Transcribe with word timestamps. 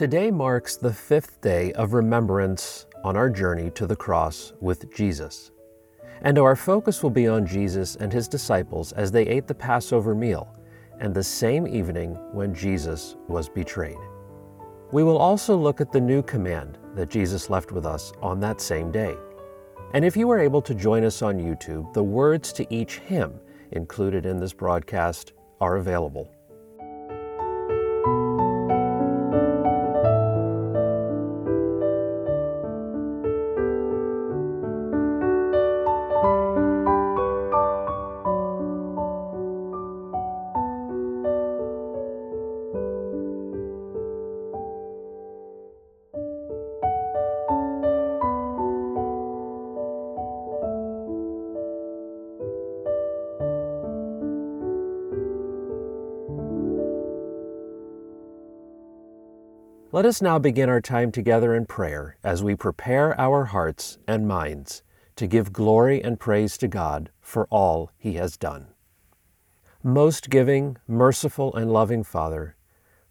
Today 0.00 0.30
marks 0.30 0.76
the 0.76 0.94
fifth 0.94 1.42
day 1.42 1.74
of 1.74 1.92
remembrance 1.92 2.86
on 3.04 3.18
our 3.18 3.28
journey 3.28 3.70
to 3.72 3.86
the 3.86 3.94
cross 3.94 4.54
with 4.58 4.90
Jesus. 4.90 5.50
And 6.22 6.38
our 6.38 6.56
focus 6.56 7.02
will 7.02 7.10
be 7.10 7.28
on 7.28 7.44
Jesus 7.44 7.96
and 7.96 8.10
his 8.10 8.26
disciples 8.26 8.92
as 8.92 9.12
they 9.12 9.26
ate 9.26 9.46
the 9.46 9.54
Passover 9.54 10.14
meal 10.14 10.56
and 11.00 11.12
the 11.12 11.22
same 11.22 11.68
evening 11.68 12.14
when 12.32 12.54
Jesus 12.54 13.16
was 13.28 13.50
betrayed. 13.50 13.98
We 14.90 15.04
will 15.04 15.18
also 15.18 15.54
look 15.54 15.82
at 15.82 15.92
the 15.92 16.00
new 16.00 16.22
command 16.22 16.78
that 16.94 17.10
Jesus 17.10 17.50
left 17.50 17.70
with 17.70 17.84
us 17.84 18.10
on 18.22 18.40
that 18.40 18.62
same 18.62 18.90
day. 18.90 19.14
And 19.92 20.02
if 20.02 20.16
you 20.16 20.26
were 20.26 20.40
able 20.40 20.62
to 20.62 20.74
join 20.74 21.04
us 21.04 21.20
on 21.20 21.36
YouTube, 21.36 21.92
the 21.92 22.02
words 22.02 22.54
to 22.54 22.74
each 22.74 23.00
hymn 23.00 23.38
included 23.72 24.24
in 24.24 24.40
this 24.40 24.54
broadcast 24.54 25.34
are 25.60 25.76
available. 25.76 26.34
Us 60.10 60.20
now 60.20 60.40
begin 60.40 60.68
our 60.68 60.80
time 60.80 61.12
together 61.12 61.54
in 61.54 61.64
prayer 61.64 62.16
as 62.24 62.42
we 62.42 62.56
prepare 62.56 63.18
our 63.20 63.44
hearts 63.44 63.96
and 64.08 64.26
minds 64.26 64.82
to 65.14 65.24
give 65.24 65.52
glory 65.52 66.02
and 66.02 66.18
praise 66.18 66.58
to 66.58 66.66
God 66.66 67.10
for 67.20 67.46
all 67.48 67.92
He 67.96 68.14
has 68.14 68.36
done. 68.36 68.66
Most 69.84 70.28
giving, 70.28 70.76
merciful, 70.88 71.54
and 71.54 71.72
loving 71.72 72.02
Father, 72.02 72.56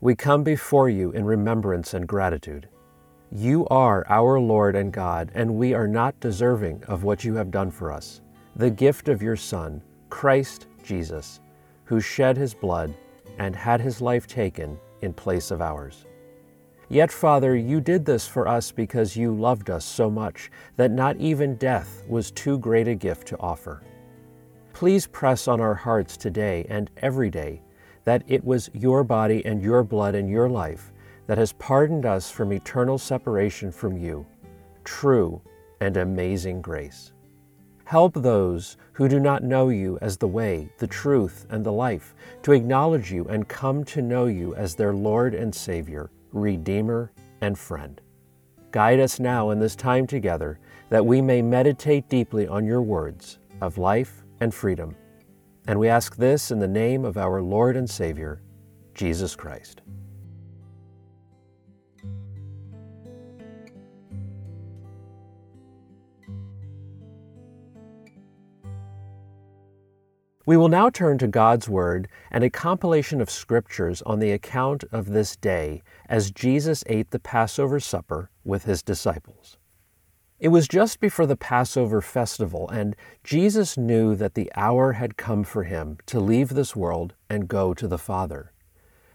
we 0.01 0.13
come 0.13 0.44
before 0.44 0.90
you 0.90 1.10
in 1.12 1.24
remembrance 1.24 1.94
and 1.94 2.06
gratitude. 2.06 2.68
You 3.31 3.66
are 3.68 4.06
our 4.10 4.38
Lord 4.38 4.75
and 4.75 4.92
God, 4.92 5.31
and 5.34 5.56
we 5.56 5.74
are 5.74 5.88
not 5.88 6.19
deserving 6.19 6.84
of 6.84 7.06
what 7.06 7.24
you 7.24 7.34
have 7.36 7.50
done 7.50 7.72
for 7.72 7.94
us, 7.94 8.19
the 8.57 8.69
gift 8.69 9.07
of 9.07 9.22
your 9.22 9.38
Son, 9.38 9.81
Christ 10.10 10.68
Jesus, 10.84 11.40
who 11.86 12.02
shed 12.02 12.36
his 12.36 12.54
blood 12.54 12.94
and 13.38 13.56
had 13.56 13.80
his 13.80 14.02
life 14.02 14.28
taken 14.28 14.78
in 15.02 15.13
place 15.13 15.50
of 15.50 15.62
ours. 15.62 16.04
Yet, 16.92 17.12
Father, 17.12 17.56
you 17.56 17.82
did 17.82 18.04
this 18.04 18.28
for 18.28 18.48
us 18.48 18.72
because 18.72 19.16
you 19.16 19.32
loved 19.32 19.70
us 19.70 19.86
so 19.86 20.10
much 20.10 20.50
that 20.76 20.90
not 20.90 21.18
even 21.18 21.56
death 21.56 22.04
was 22.08 22.32
too 22.32 22.58
great 22.58 22.88
a 22.88 22.96
gift 22.96 23.28
to 23.28 23.40
offer. 23.40 23.84
Please 24.74 25.06
press 25.06 25.48
on 25.48 25.62
our 25.62 25.76
hearts 25.76 26.18
today 26.18 26.66
and 26.68 26.90
every 26.98 27.30
day 27.30 27.62
that 28.06 28.24
it 28.28 28.44
was 28.44 28.72
your 28.74 29.04
body 29.04 29.46
and 29.46 29.62
your 29.62 29.84
blood 29.84 30.16
and 30.16 30.28
your 30.28 30.50
life 30.50 30.92
that 31.28 31.38
has 31.38 31.54
pardoned 31.54 32.08
us 32.08 32.32
from 32.32 32.52
eternal 32.52 32.98
separation 32.98 33.72
from 33.72 33.96
you. 33.96 34.26
True 34.84 35.40
and 35.82 35.96
amazing 35.96 36.60
grace. 36.60 37.14
Help 37.84 38.16
those 38.16 38.78
who 38.94 39.08
do 39.08 39.20
not 39.20 39.44
know 39.44 39.70
you 39.70 40.00
as 40.02 40.18
the 40.18 40.28
way, 40.28 40.68
the 40.80 40.88
truth, 40.88 41.46
and 41.52 41.64
the 41.64 41.72
life 41.72 42.16
to 42.42 42.52
acknowledge 42.52 43.12
you 43.12 43.26
and 43.26 43.48
come 43.48 43.84
to 43.84 44.02
know 44.02 44.26
you 44.26 44.56
as 44.56 44.74
their 44.74 44.94
Lord 44.94 45.36
and 45.36 45.54
Savior 45.54 46.10
Redeemer, 46.31 47.12
and 47.42 47.58
Friend. 47.58 48.00
Guide 48.72 49.00
us 49.00 49.20
now 49.20 49.50
in 49.50 49.60
this 49.60 49.76
time 49.76 50.06
together 50.06 50.60
that 50.90 51.06
we 51.06 51.22
may 51.22 51.42
meditate 51.42 52.08
deeply 52.10 52.48
on 52.48 52.66
your 52.66 52.81
words 52.81 53.40
of 53.62 53.78
life 53.78 54.24
and 54.40 54.54
freedom. 54.54 54.96
And 55.68 55.80
we 55.80 55.90
ask 55.90 56.16
this 56.16 56.52
in 56.52 56.60
the 56.60 56.68
name 56.68 57.06
of 57.06 57.18
our 57.18 57.42
Lord 57.42 57.76
and 57.76 57.90
Savior, 57.90 58.42
Jesus 58.94 59.36
Christ. 59.36 59.81
We 70.50 70.57
will 70.57 70.68
now 70.68 70.90
turn 70.90 71.19
to 71.19 71.28
God's 71.28 71.69
Word 71.69 72.07
and 72.31 72.44
a 72.44 72.50
compilation 72.50 73.22
of 73.22 73.30
scriptures 73.30 74.01
on 74.01 74.18
the 74.18 74.31
account 74.31 74.84
of 74.92 75.10
this 75.12 75.36
day 75.36 75.84
as 76.07 76.31
Jesus 76.31 76.84
ate 76.88 77.12
the 77.12 77.19
Passover 77.19 77.80
supper 77.80 78.31
with 78.44 78.63
his 78.63 78.81
disciples. 78.81 79.60
It 80.40 80.48
was 80.48 80.68
just 80.68 81.00
before 81.00 81.28
the 81.28 81.36
Passover 81.36 82.01
festival, 82.01 82.68
and 82.68 82.96
Jesus 83.24 83.78
knew 83.78 84.16
that 84.16 84.34
the 84.34 84.51
hour 84.56 84.94
had 84.94 85.18
come 85.18 85.44
for 85.44 85.66
him 85.66 86.00
to 86.07 86.19
leave 86.19 86.50
this 86.50 86.75
world 86.75 87.13
and 87.30 87.48
go 87.48 87.75
to 87.75 87.88
the 87.88 88.00
Father. 88.00 88.52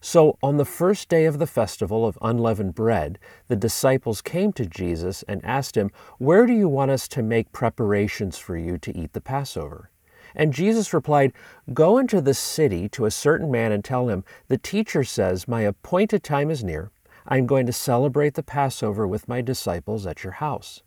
So, 0.00 0.38
on 0.40 0.56
the 0.56 0.64
first 0.64 1.08
day 1.08 1.24
of 1.24 1.40
the 1.40 1.48
festival 1.48 2.06
of 2.06 2.16
unleavened 2.22 2.76
bread, 2.76 3.18
the 3.48 3.56
disciples 3.56 4.22
came 4.22 4.52
to 4.52 4.66
Jesus 4.66 5.24
and 5.24 5.44
asked 5.44 5.76
him, 5.76 5.90
Where 6.18 6.46
do 6.46 6.52
you 6.52 6.68
want 6.68 6.92
us 6.92 7.08
to 7.08 7.24
make 7.24 7.50
preparations 7.50 8.38
for 8.38 8.56
you 8.56 8.78
to 8.78 8.96
eat 8.96 9.14
the 9.14 9.20
Passover? 9.20 9.90
And 10.34 10.52
Jesus 10.52 10.92
replied, 10.92 11.32
Go 11.72 11.98
into 11.98 12.20
the 12.20 12.34
city 12.34 12.88
to 12.90 13.06
a 13.06 13.10
certain 13.10 13.50
man 13.50 13.72
and 13.72 13.84
tell 13.84 14.08
him, 14.08 14.24
The 14.48 14.58
teacher 14.58 15.04
says, 15.04 15.46
My 15.46 15.62
appointed 15.62 16.22
time 16.22 16.50
is 16.50 16.64
near. 16.64 16.90
I 17.26 17.38
am 17.38 17.46
going 17.46 17.66
to 17.66 17.72
celebrate 17.72 18.34
the 18.34 18.42
Passover 18.42 19.06
with 19.06 19.28
my 19.28 19.40
disciples 19.40 20.06
at 20.06 20.24
your 20.24 20.34
house. 20.34 20.82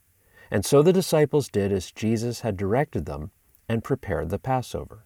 And 0.51 0.65
so 0.65 0.81
the 0.81 0.93
disciples 0.93 1.49
did 1.49 1.71
as 1.71 1.91
Jesus 1.91 2.41
had 2.41 2.57
directed 2.57 3.05
them 3.05 3.31
and 3.67 3.83
prepared 3.83 4.29
the 4.29 4.39
Passover. 4.39 5.03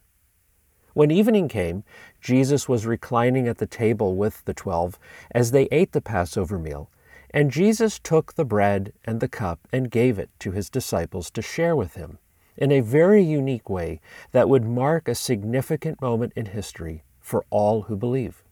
When 0.93 1.09
evening 1.09 1.47
came, 1.47 1.83
Jesus 2.19 2.67
was 2.67 2.85
reclining 2.85 3.47
at 3.47 3.59
the 3.59 3.65
table 3.65 4.15
with 4.15 4.43
the 4.45 4.53
twelve 4.53 4.99
as 5.31 5.51
they 5.51 5.69
ate 5.71 5.93
the 5.93 6.01
Passover 6.01 6.59
meal. 6.59 6.89
And 7.33 7.49
Jesus 7.49 7.97
took 7.97 8.33
the 8.33 8.43
bread 8.43 8.91
and 9.05 9.21
the 9.21 9.29
cup 9.29 9.67
and 9.71 9.89
gave 9.89 10.19
it 10.19 10.29
to 10.39 10.51
his 10.51 10.69
disciples 10.69 11.31
to 11.31 11.41
share 11.41 11.77
with 11.77 11.93
him 11.93 12.17
in 12.57 12.71
a 12.71 12.81
very 12.81 13.23
unique 13.23 13.69
way 13.69 13.99
that 14.31 14.49
would 14.49 14.65
mark 14.65 15.07
a 15.07 15.15
significant 15.15 16.01
moment 16.01 16.33
in 16.35 16.47
history 16.47 17.03
for 17.19 17.45
all 17.49 17.83
who 17.83 17.95
believe. 17.95 18.43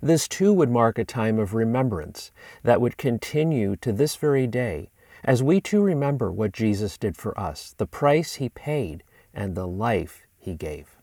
This 0.00 0.28
too 0.28 0.52
would 0.52 0.70
mark 0.70 0.98
a 0.98 1.04
time 1.04 1.38
of 1.38 1.54
remembrance 1.54 2.30
that 2.62 2.80
would 2.80 2.96
continue 2.96 3.74
to 3.76 3.92
this 3.92 4.16
very 4.16 4.46
day 4.46 4.90
as 5.24 5.42
we 5.42 5.60
too 5.60 5.82
remember 5.82 6.30
what 6.30 6.52
Jesus 6.52 6.96
did 6.96 7.16
for 7.16 7.38
us, 7.38 7.74
the 7.78 7.86
price 7.86 8.36
he 8.36 8.48
paid, 8.48 9.02
and 9.34 9.54
the 9.54 9.66
life 9.66 10.26
he 10.38 10.54
gave. 10.54 10.96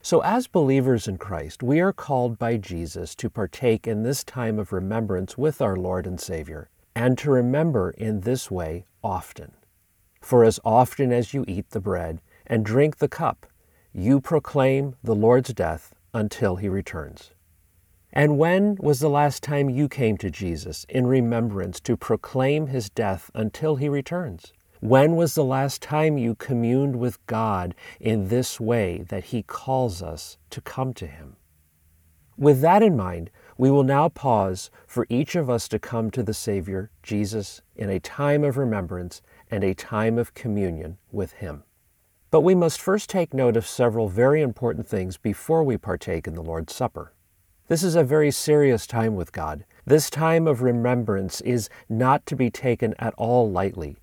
So, 0.00 0.20
as 0.20 0.46
believers 0.46 1.08
in 1.08 1.16
Christ, 1.18 1.62
we 1.62 1.80
are 1.80 1.92
called 1.92 2.38
by 2.38 2.56
Jesus 2.58 3.14
to 3.16 3.30
partake 3.30 3.86
in 3.86 4.02
this 4.02 4.22
time 4.22 4.58
of 4.58 4.72
remembrance 4.72 5.38
with 5.38 5.62
our 5.62 5.76
Lord 5.76 6.06
and 6.06 6.20
Savior, 6.20 6.68
and 6.94 7.16
to 7.18 7.30
remember 7.30 7.90
in 7.90 8.20
this 8.20 8.50
way 8.50 8.84
often. 9.02 9.52
For 10.24 10.42
as 10.42 10.58
often 10.64 11.12
as 11.12 11.34
you 11.34 11.44
eat 11.46 11.68
the 11.68 11.82
bread 11.82 12.22
and 12.46 12.64
drink 12.64 12.96
the 12.96 13.08
cup, 13.08 13.46
you 13.92 14.22
proclaim 14.22 14.96
the 15.04 15.14
Lord's 15.14 15.52
death 15.52 15.94
until 16.14 16.56
he 16.56 16.66
returns. 16.66 17.32
And 18.10 18.38
when 18.38 18.76
was 18.76 19.00
the 19.00 19.10
last 19.10 19.42
time 19.42 19.68
you 19.68 19.86
came 19.86 20.16
to 20.16 20.30
Jesus 20.30 20.86
in 20.88 21.06
remembrance 21.06 21.78
to 21.80 21.98
proclaim 21.98 22.68
his 22.68 22.88
death 22.88 23.30
until 23.34 23.76
he 23.76 23.90
returns? 23.90 24.54
When 24.80 25.14
was 25.14 25.34
the 25.34 25.44
last 25.44 25.82
time 25.82 26.16
you 26.16 26.34
communed 26.36 26.96
with 26.96 27.24
God 27.26 27.74
in 28.00 28.28
this 28.28 28.58
way 28.58 29.04
that 29.10 29.24
he 29.24 29.42
calls 29.42 30.02
us 30.02 30.38
to 30.48 30.62
come 30.62 30.94
to 30.94 31.06
him? 31.06 31.36
With 32.38 32.62
that 32.62 32.82
in 32.82 32.96
mind, 32.96 33.30
we 33.58 33.70
will 33.70 33.84
now 33.84 34.08
pause 34.08 34.70
for 34.86 35.06
each 35.10 35.36
of 35.36 35.50
us 35.50 35.68
to 35.68 35.78
come 35.78 36.10
to 36.12 36.22
the 36.22 36.34
Savior, 36.34 36.90
Jesus, 37.02 37.60
in 37.76 37.90
a 37.90 38.00
time 38.00 38.42
of 38.42 38.56
remembrance 38.56 39.20
and 39.50 39.64
a 39.64 39.74
time 39.74 40.18
of 40.18 40.34
communion 40.34 40.98
with 41.12 41.32
Him. 41.34 41.64
But 42.30 42.40
we 42.40 42.54
must 42.54 42.80
first 42.80 43.08
take 43.08 43.32
note 43.32 43.56
of 43.56 43.66
several 43.66 44.08
very 44.08 44.42
important 44.42 44.88
things 44.88 45.16
before 45.16 45.62
we 45.62 45.76
partake 45.76 46.26
in 46.26 46.34
the 46.34 46.42
Lord's 46.42 46.74
Supper. 46.74 47.12
This 47.68 47.82
is 47.82 47.94
a 47.94 48.04
very 48.04 48.30
serious 48.30 48.86
time 48.86 49.14
with 49.14 49.32
God. 49.32 49.64
This 49.86 50.10
time 50.10 50.46
of 50.46 50.60
remembrance 50.60 51.40
is 51.40 51.70
not 51.88 52.26
to 52.26 52.36
be 52.36 52.50
taken 52.50 52.94
at 52.98 53.14
all 53.16 53.50
lightly. 53.50 53.96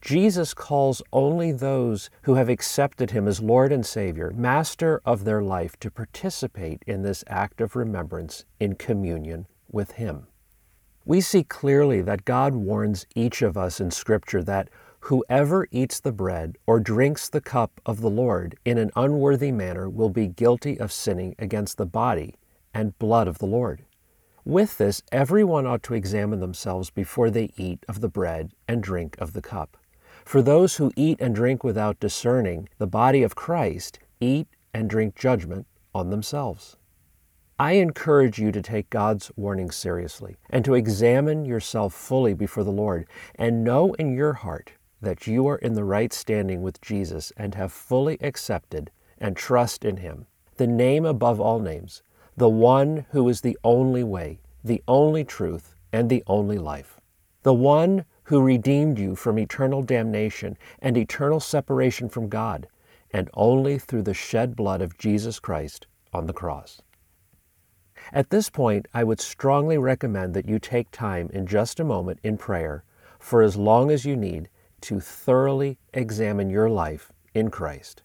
Jesus 0.00 0.54
calls 0.54 1.02
only 1.12 1.50
those 1.50 2.10
who 2.22 2.34
have 2.34 2.48
accepted 2.48 3.10
Him 3.10 3.26
as 3.26 3.40
Lord 3.40 3.72
and 3.72 3.84
Savior, 3.84 4.32
Master 4.36 5.00
of 5.04 5.24
their 5.24 5.42
life, 5.42 5.78
to 5.80 5.90
participate 5.90 6.82
in 6.86 7.02
this 7.02 7.24
act 7.26 7.60
of 7.60 7.74
remembrance 7.74 8.44
in 8.60 8.74
communion 8.74 9.46
with 9.70 9.92
Him. 9.92 10.26
We 11.04 11.20
see 11.20 11.44
clearly 11.44 12.00
that 12.02 12.24
God 12.24 12.54
warns 12.54 13.06
each 13.14 13.42
of 13.42 13.56
us 13.56 13.80
in 13.80 13.90
Scripture 13.90 14.42
that 14.44 14.68
Whoever 15.08 15.68
eats 15.70 16.00
the 16.00 16.12
bread 16.12 16.56
or 16.66 16.80
drinks 16.80 17.28
the 17.28 17.42
cup 17.42 17.78
of 17.84 18.00
the 18.00 18.08
Lord 18.08 18.56
in 18.64 18.78
an 18.78 18.90
unworthy 18.96 19.52
manner 19.52 19.86
will 19.86 20.08
be 20.08 20.28
guilty 20.28 20.80
of 20.80 20.90
sinning 20.90 21.34
against 21.38 21.76
the 21.76 21.84
body 21.84 22.36
and 22.72 22.98
blood 22.98 23.28
of 23.28 23.36
the 23.36 23.44
Lord. 23.44 23.84
With 24.46 24.78
this, 24.78 25.02
everyone 25.12 25.66
ought 25.66 25.82
to 25.82 25.94
examine 25.94 26.40
themselves 26.40 26.88
before 26.88 27.28
they 27.28 27.50
eat 27.58 27.84
of 27.86 28.00
the 28.00 28.08
bread 28.08 28.52
and 28.66 28.82
drink 28.82 29.14
of 29.18 29.34
the 29.34 29.42
cup. 29.42 29.76
For 30.24 30.40
those 30.40 30.76
who 30.76 30.90
eat 30.96 31.20
and 31.20 31.34
drink 31.34 31.62
without 31.62 32.00
discerning 32.00 32.70
the 32.78 32.86
body 32.86 33.22
of 33.22 33.34
Christ 33.34 33.98
eat 34.20 34.48
and 34.72 34.88
drink 34.88 35.16
judgment 35.16 35.66
on 35.94 36.08
themselves. 36.08 36.78
I 37.58 37.74
encourage 37.74 38.40
you 38.40 38.50
to 38.50 38.60
take 38.60 38.90
God's 38.90 39.30
warning 39.36 39.70
seriously 39.70 40.34
and 40.50 40.64
to 40.64 40.74
examine 40.74 41.44
yourself 41.44 41.94
fully 41.94 42.34
before 42.34 42.64
the 42.64 42.72
Lord 42.72 43.06
and 43.36 43.62
know 43.62 43.92
in 43.92 44.12
your 44.12 44.32
heart 44.32 44.72
that 45.00 45.28
you 45.28 45.46
are 45.46 45.58
in 45.58 45.74
the 45.74 45.84
right 45.84 46.12
standing 46.12 46.62
with 46.62 46.80
Jesus 46.80 47.32
and 47.36 47.54
have 47.54 47.72
fully 47.72 48.18
accepted 48.20 48.90
and 49.18 49.36
trust 49.36 49.84
in 49.84 49.98
Him, 49.98 50.26
the 50.56 50.66
name 50.66 51.04
above 51.04 51.40
all 51.40 51.60
names, 51.60 52.02
the 52.36 52.48
one 52.48 53.06
who 53.10 53.28
is 53.28 53.42
the 53.42 53.56
only 53.62 54.02
way, 54.02 54.40
the 54.64 54.82
only 54.88 55.22
truth, 55.22 55.76
and 55.92 56.10
the 56.10 56.24
only 56.26 56.58
life, 56.58 57.00
the 57.44 57.54
one 57.54 58.04
who 58.24 58.42
redeemed 58.42 58.98
you 58.98 59.14
from 59.14 59.38
eternal 59.38 59.80
damnation 59.80 60.58
and 60.80 60.96
eternal 60.96 61.38
separation 61.38 62.08
from 62.08 62.28
God, 62.28 62.66
and 63.12 63.30
only 63.34 63.78
through 63.78 64.02
the 64.02 64.12
shed 64.12 64.56
blood 64.56 64.82
of 64.82 64.98
Jesus 64.98 65.38
Christ 65.38 65.86
on 66.12 66.26
the 66.26 66.32
cross. 66.32 66.82
At 68.12 68.30
this 68.30 68.50
point, 68.50 68.86
I 68.92 69.04
would 69.04 69.20
strongly 69.20 69.78
recommend 69.78 70.34
that 70.34 70.48
you 70.48 70.58
take 70.58 70.90
time 70.90 71.30
in 71.32 71.46
just 71.46 71.80
a 71.80 71.84
moment 71.84 72.20
in 72.22 72.36
prayer 72.36 72.84
for 73.18 73.42
as 73.42 73.56
long 73.56 73.90
as 73.90 74.04
you 74.04 74.16
need 74.16 74.48
to 74.82 75.00
thoroughly 75.00 75.78
examine 75.92 76.50
your 76.50 76.68
life 76.68 77.10
in 77.32 77.50
Christ. 77.50 78.02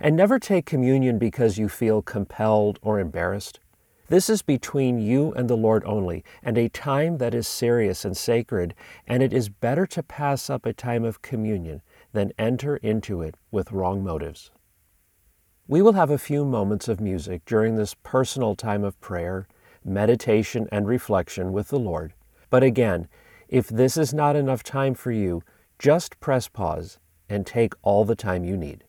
And 0.00 0.16
never 0.16 0.38
take 0.38 0.66
communion 0.66 1.18
because 1.18 1.58
you 1.58 1.68
feel 1.68 2.02
compelled 2.02 2.78
or 2.82 2.98
embarrassed. 2.98 3.60
This 4.08 4.28
is 4.28 4.42
between 4.42 4.98
you 4.98 5.32
and 5.32 5.48
the 5.48 5.56
Lord 5.56 5.82
only, 5.86 6.24
and 6.42 6.58
a 6.58 6.68
time 6.68 7.18
that 7.18 7.34
is 7.34 7.48
serious 7.48 8.04
and 8.04 8.16
sacred, 8.16 8.74
and 9.06 9.22
it 9.22 9.32
is 9.32 9.48
better 9.48 9.86
to 9.86 10.02
pass 10.02 10.50
up 10.50 10.66
a 10.66 10.72
time 10.72 11.04
of 11.04 11.22
communion 11.22 11.80
than 12.12 12.32
enter 12.38 12.76
into 12.76 13.22
it 13.22 13.34
with 13.50 13.72
wrong 13.72 14.04
motives. 14.04 14.50
We 15.66 15.80
will 15.80 15.94
have 15.94 16.10
a 16.10 16.18
few 16.18 16.44
moments 16.44 16.88
of 16.88 17.00
music 17.00 17.42
during 17.46 17.76
this 17.76 17.94
personal 18.02 18.54
time 18.54 18.84
of 18.84 19.00
prayer, 19.00 19.48
meditation, 19.82 20.68
and 20.70 20.86
reflection 20.86 21.54
with 21.54 21.68
the 21.68 21.78
Lord. 21.78 22.12
But 22.50 22.62
again, 22.62 23.08
if 23.48 23.68
this 23.68 23.96
is 23.96 24.12
not 24.12 24.36
enough 24.36 24.62
time 24.62 24.92
for 24.92 25.10
you, 25.10 25.42
just 25.78 26.20
press 26.20 26.48
pause 26.48 26.98
and 27.30 27.46
take 27.46 27.72
all 27.80 28.04
the 28.04 28.14
time 28.14 28.44
you 28.44 28.58
need. 28.58 28.84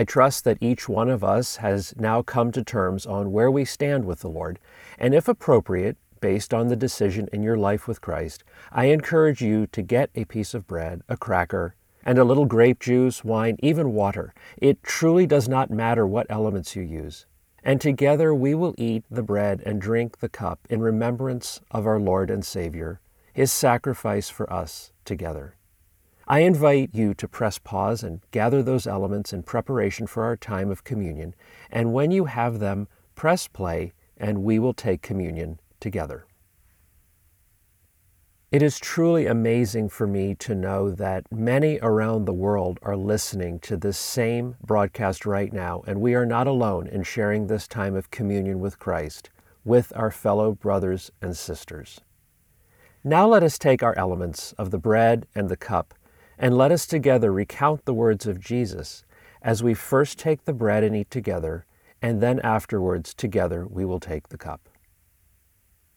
I 0.00 0.04
trust 0.04 0.44
that 0.44 0.56
each 0.62 0.88
one 0.88 1.10
of 1.10 1.22
us 1.22 1.56
has 1.56 1.94
now 1.98 2.22
come 2.22 2.52
to 2.52 2.64
terms 2.64 3.04
on 3.04 3.32
where 3.32 3.50
we 3.50 3.66
stand 3.66 4.06
with 4.06 4.20
the 4.20 4.30
Lord, 4.30 4.58
and 4.98 5.14
if 5.14 5.28
appropriate, 5.28 5.98
based 6.22 6.54
on 6.54 6.68
the 6.68 6.74
decision 6.74 7.28
in 7.34 7.42
your 7.42 7.58
life 7.58 7.86
with 7.86 8.00
Christ, 8.00 8.42
I 8.72 8.86
encourage 8.86 9.42
you 9.42 9.66
to 9.66 9.82
get 9.82 10.08
a 10.14 10.24
piece 10.24 10.54
of 10.54 10.66
bread, 10.66 11.02
a 11.10 11.18
cracker, 11.18 11.74
and 12.02 12.16
a 12.16 12.24
little 12.24 12.46
grape 12.46 12.80
juice, 12.80 13.22
wine, 13.22 13.58
even 13.58 13.92
water. 13.92 14.32
It 14.56 14.82
truly 14.82 15.26
does 15.26 15.50
not 15.50 15.70
matter 15.70 16.06
what 16.06 16.26
elements 16.30 16.74
you 16.74 16.82
use. 16.82 17.26
And 17.62 17.78
together 17.78 18.34
we 18.34 18.54
will 18.54 18.74
eat 18.78 19.04
the 19.10 19.22
bread 19.22 19.62
and 19.66 19.82
drink 19.82 20.20
the 20.20 20.30
cup 20.30 20.60
in 20.70 20.80
remembrance 20.80 21.60
of 21.72 21.86
our 21.86 22.00
Lord 22.00 22.30
and 22.30 22.42
Savior, 22.42 23.02
His 23.34 23.52
sacrifice 23.52 24.30
for 24.30 24.50
us 24.50 24.92
together. 25.04 25.56
I 26.30 26.42
invite 26.42 26.90
you 26.92 27.12
to 27.14 27.26
press 27.26 27.58
pause 27.58 28.04
and 28.04 28.20
gather 28.30 28.62
those 28.62 28.86
elements 28.86 29.32
in 29.32 29.42
preparation 29.42 30.06
for 30.06 30.22
our 30.22 30.36
time 30.36 30.70
of 30.70 30.84
communion, 30.84 31.34
and 31.72 31.92
when 31.92 32.12
you 32.12 32.26
have 32.26 32.60
them, 32.60 32.86
press 33.16 33.48
play 33.48 33.94
and 34.16 34.44
we 34.44 34.60
will 34.60 34.72
take 34.72 35.02
communion 35.02 35.58
together. 35.80 36.26
It 38.52 38.62
is 38.62 38.78
truly 38.78 39.26
amazing 39.26 39.88
for 39.88 40.06
me 40.06 40.36
to 40.36 40.54
know 40.54 40.88
that 40.92 41.24
many 41.32 41.80
around 41.82 42.26
the 42.26 42.32
world 42.32 42.78
are 42.80 42.96
listening 42.96 43.58
to 43.60 43.76
this 43.76 43.98
same 43.98 44.54
broadcast 44.64 45.26
right 45.26 45.52
now, 45.52 45.82
and 45.88 46.00
we 46.00 46.14
are 46.14 46.26
not 46.26 46.46
alone 46.46 46.86
in 46.86 47.02
sharing 47.02 47.48
this 47.48 47.66
time 47.66 47.96
of 47.96 48.12
communion 48.12 48.60
with 48.60 48.78
Christ 48.78 49.30
with 49.64 49.92
our 49.96 50.12
fellow 50.12 50.52
brothers 50.52 51.10
and 51.20 51.36
sisters. 51.36 52.00
Now 53.02 53.26
let 53.26 53.42
us 53.42 53.58
take 53.58 53.82
our 53.82 53.98
elements 53.98 54.52
of 54.52 54.70
the 54.70 54.78
bread 54.78 55.26
and 55.34 55.48
the 55.48 55.56
cup 55.56 55.92
and 56.40 56.56
let 56.56 56.72
us 56.72 56.86
together 56.86 57.30
recount 57.30 57.84
the 57.84 57.94
words 57.94 58.26
of 58.26 58.40
Jesus 58.40 59.04
as 59.42 59.62
we 59.62 59.74
first 59.74 60.18
take 60.18 60.44
the 60.44 60.54
bread 60.54 60.82
and 60.82 60.96
eat 60.96 61.10
together, 61.10 61.66
and 62.00 62.22
then 62.22 62.40
afterwards 62.40 63.12
together 63.12 63.66
we 63.66 63.84
will 63.84 64.00
take 64.00 64.30
the 64.30 64.38
cup. 64.38 64.68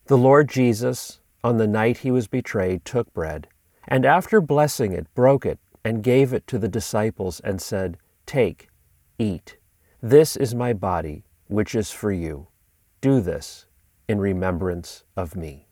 The 0.07 0.17
Lord 0.17 0.49
Jesus, 0.49 1.21
on 1.45 1.57
the 1.57 1.67
night 1.67 1.99
he 1.99 2.11
was 2.11 2.27
betrayed, 2.27 2.83
took 2.83 3.11
bread, 3.13 3.47
and 3.87 4.05
after 4.05 4.41
blessing 4.41 4.91
it, 4.91 5.07
broke 5.15 5.45
it, 5.45 5.59
and 5.83 6.03
gave 6.03 6.33
it 6.33 6.45
to 6.47 6.59
the 6.59 6.67
disciples 6.67 7.39
and 7.39 7.61
said, 7.61 7.97
Take, 8.25 8.67
eat. 9.17 9.57
This 10.01 10.35
is 10.35 10.53
my 10.53 10.73
body, 10.73 11.23
which 11.47 11.73
is 11.73 11.91
for 11.91 12.11
you. 12.11 12.47
Do 12.99 13.21
this 13.21 13.65
in 14.09 14.19
remembrance 14.19 15.05
of 15.15 15.37
me. 15.37 15.62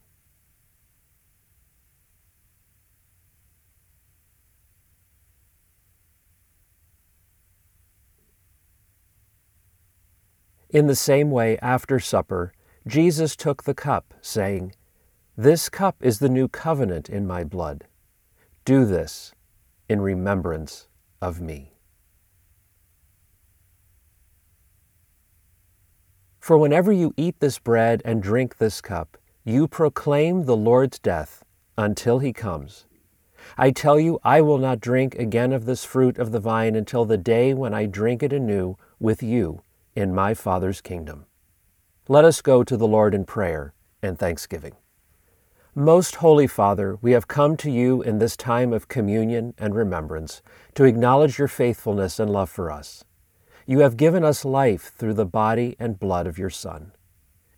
In 10.71 10.87
the 10.87 10.95
same 10.95 11.31
way, 11.31 11.57
after 11.57 11.99
supper, 11.99 12.53
Jesus 12.87 13.35
took 13.35 13.63
the 13.63 13.73
cup, 13.73 14.13
saying, 14.21 14.73
This 15.35 15.67
cup 15.67 15.97
is 15.99 16.19
the 16.19 16.29
new 16.29 16.47
covenant 16.47 17.09
in 17.09 17.27
my 17.27 17.43
blood. 17.43 17.87
Do 18.63 18.85
this 18.85 19.33
in 19.89 19.99
remembrance 19.99 20.87
of 21.21 21.41
me. 21.41 21.73
For 26.39 26.57
whenever 26.57 26.93
you 26.93 27.13
eat 27.17 27.41
this 27.41 27.59
bread 27.59 28.01
and 28.05 28.23
drink 28.23 28.57
this 28.57 28.79
cup, 28.79 29.17
you 29.43 29.67
proclaim 29.67 30.45
the 30.45 30.55
Lord's 30.55 30.99
death 30.99 31.43
until 31.77 32.19
he 32.19 32.31
comes. 32.31 32.85
I 33.57 33.71
tell 33.71 33.99
you, 33.99 34.19
I 34.23 34.39
will 34.39 34.57
not 34.57 34.79
drink 34.79 35.15
again 35.15 35.51
of 35.51 35.65
this 35.65 35.83
fruit 35.83 36.17
of 36.17 36.31
the 36.31 36.39
vine 36.39 36.75
until 36.75 37.03
the 37.03 37.17
day 37.17 37.53
when 37.53 37.73
I 37.73 37.87
drink 37.87 38.23
it 38.23 38.31
anew 38.31 38.77
with 38.99 39.21
you 39.21 39.63
in 39.95 40.13
my 40.13 40.33
Father's 40.33 40.81
kingdom. 40.81 41.25
Let 42.07 42.25
us 42.25 42.41
go 42.41 42.63
to 42.63 42.77
the 42.77 42.87
Lord 42.87 43.13
in 43.13 43.25
prayer 43.25 43.73
and 44.01 44.17
thanksgiving. 44.17 44.73
Most 45.73 46.15
Holy 46.15 46.47
Father, 46.47 46.97
we 47.01 47.13
have 47.13 47.29
come 47.29 47.55
to 47.57 47.71
you 47.71 48.01
in 48.01 48.19
this 48.19 48.35
time 48.35 48.73
of 48.73 48.89
communion 48.89 49.53
and 49.57 49.73
remembrance 49.73 50.41
to 50.75 50.83
acknowledge 50.83 51.37
your 51.37 51.47
faithfulness 51.47 52.19
and 52.19 52.29
love 52.29 52.49
for 52.49 52.69
us. 52.69 53.05
You 53.65 53.79
have 53.79 53.95
given 53.95 54.25
us 54.25 54.43
life 54.43 54.91
through 54.97 55.13
the 55.13 55.25
body 55.25 55.77
and 55.79 55.97
blood 55.97 56.27
of 56.27 56.37
your 56.37 56.49
Son. 56.49 56.91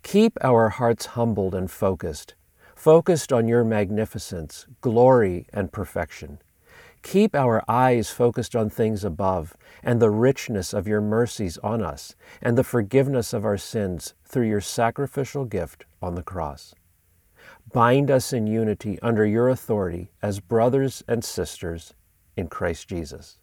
Keep 0.04 0.38
our 0.44 0.70
hearts 0.70 1.08
humbled 1.08 1.56
and 1.56 1.72
focused, 1.72 2.36
focused 2.76 3.34
on 3.34 3.48
your 3.48 3.64
magnificence, 3.64 4.68
glory, 4.82 5.48
and 5.52 5.72
perfection. 5.72 6.40
Keep 7.04 7.36
our 7.36 7.64
eyes 7.68 8.10
focused 8.10 8.56
on 8.56 8.70
things 8.70 9.04
above 9.04 9.56
and 9.84 10.02
the 10.02 10.10
richness 10.10 10.74
of 10.74 10.88
your 10.88 11.02
mercies 11.02 11.58
on 11.60 11.84
us 11.84 12.16
and 12.42 12.58
the 12.58 12.64
forgiveness 12.64 13.34
of 13.34 13.46
our 13.46 13.58
sins 13.58 14.14
through 14.26 14.48
your 14.48 14.62
sacrificial 14.62 15.46
gift 15.46 15.86
on 16.02 16.16
the 16.16 16.24
cross. 16.24 16.74
Bind 17.72 18.10
us 18.10 18.34
in 18.34 18.48
unity 18.48 18.98
under 19.02 19.26
your 19.26 19.50
authority 19.50 20.12
as 20.22 20.40
brothers 20.40 21.04
and 21.08 21.24
sisters 21.24 21.94
in 22.38 22.48
Christ 22.48 22.88
Jesus. 22.88 23.38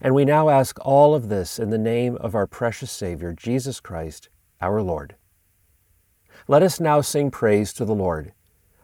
And 0.00 0.14
we 0.14 0.24
now 0.24 0.48
ask 0.48 0.78
all 0.80 1.14
of 1.14 1.28
this 1.28 1.58
in 1.58 1.70
the 1.70 1.78
name 1.78 2.16
of 2.16 2.34
our 2.34 2.46
precious 2.46 2.90
Savior, 2.90 3.34
Jesus 3.34 3.80
Christ, 3.80 4.30
our 4.60 4.80
Lord. 4.80 5.14
Let 6.48 6.62
us 6.62 6.80
now 6.80 7.02
sing 7.02 7.30
praise 7.30 7.72
to 7.74 7.84
the 7.84 7.94
Lord. 7.94 8.32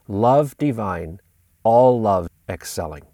Love 0.06 0.56
divine, 0.58 1.20
all 1.64 2.00
love 2.00 2.28
excelling. 2.48 3.06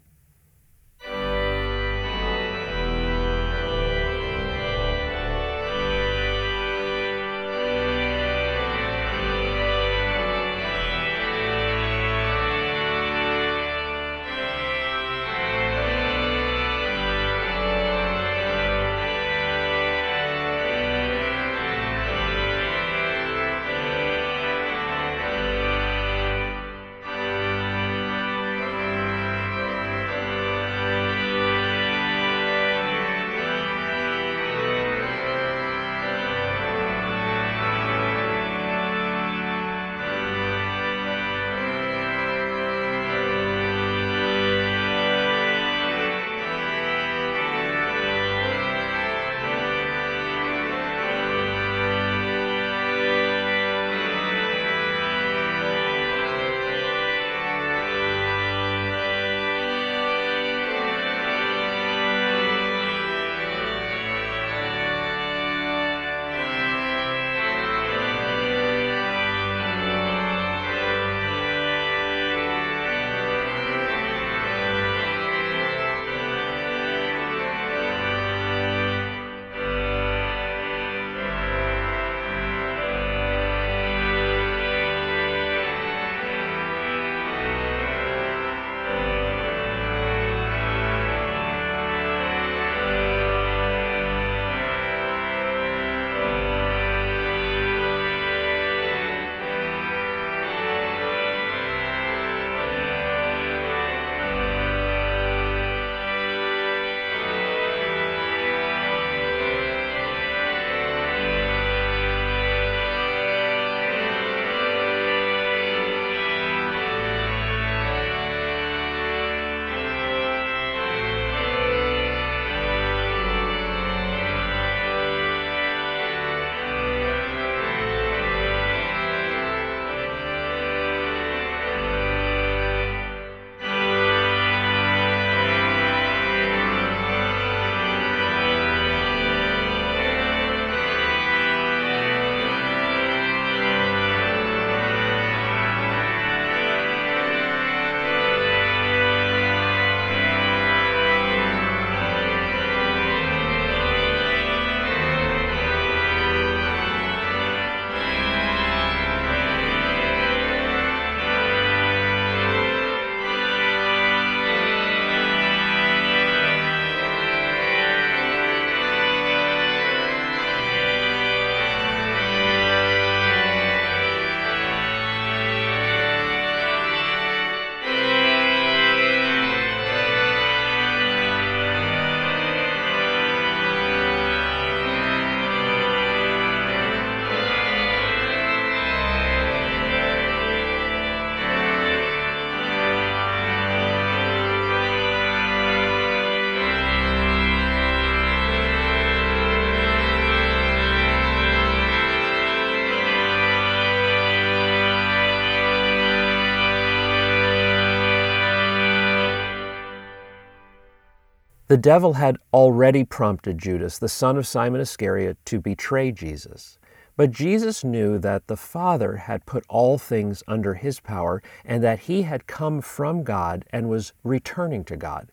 The 211.67 211.77
devil 211.77 212.13
had 212.13 212.37
already 212.53 213.03
prompted 213.03 213.57
Judas, 213.57 213.97
the 213.97 214.07
son 214.07 214.37
of 214.37 214.45
Simon 214.45 214.81
Iscariot, 214.81 215.37
to 215.45 215.59
betray 215.59 216.11
Jesus. 216.11 216.77
But 217.17 217.31
Jesus 217.31 217.83
knew 217.83 218.19
that 218.19 218.45
the 218.45 218.57
Father 218.57 219.15
had 219.17 219.47
put 219.47 219.65
all 219.67 219.97
things 219.97 220.43
under 220.47 220.75
his 220.75 220.99
power 220.99 221.41
and 221.63 221.83
that 221.83 222.01
he 222.01 222.21
had 222.21 222.45
come 222.45 222.81
from 222.81 223.23
God 223.23 223.65
and 223.71 223.89
was 223.89 224.13
returning 224.23 224.83
to 224.83 224.95
God. 224.95 225.31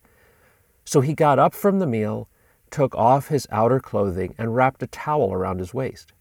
So 0.87 1.03
he 1.03 1.13
got 1.13 1.39
up 1.39 1.53
from 1.53 1.81
the 1.81 1.87
meal, 1.87 2.31
took 2.71 2.95
off 2.95 3.29
his 3.29 3.47
outer 3.51 3.79
clothing, 3.79 4.35
and 4.39 4.57
wrapped 4.57 4.83
a 4.83 4.87
towel 4.87 5.35
around 5.35 5.59
his 5.59 5.75
waist. 5.75 6.15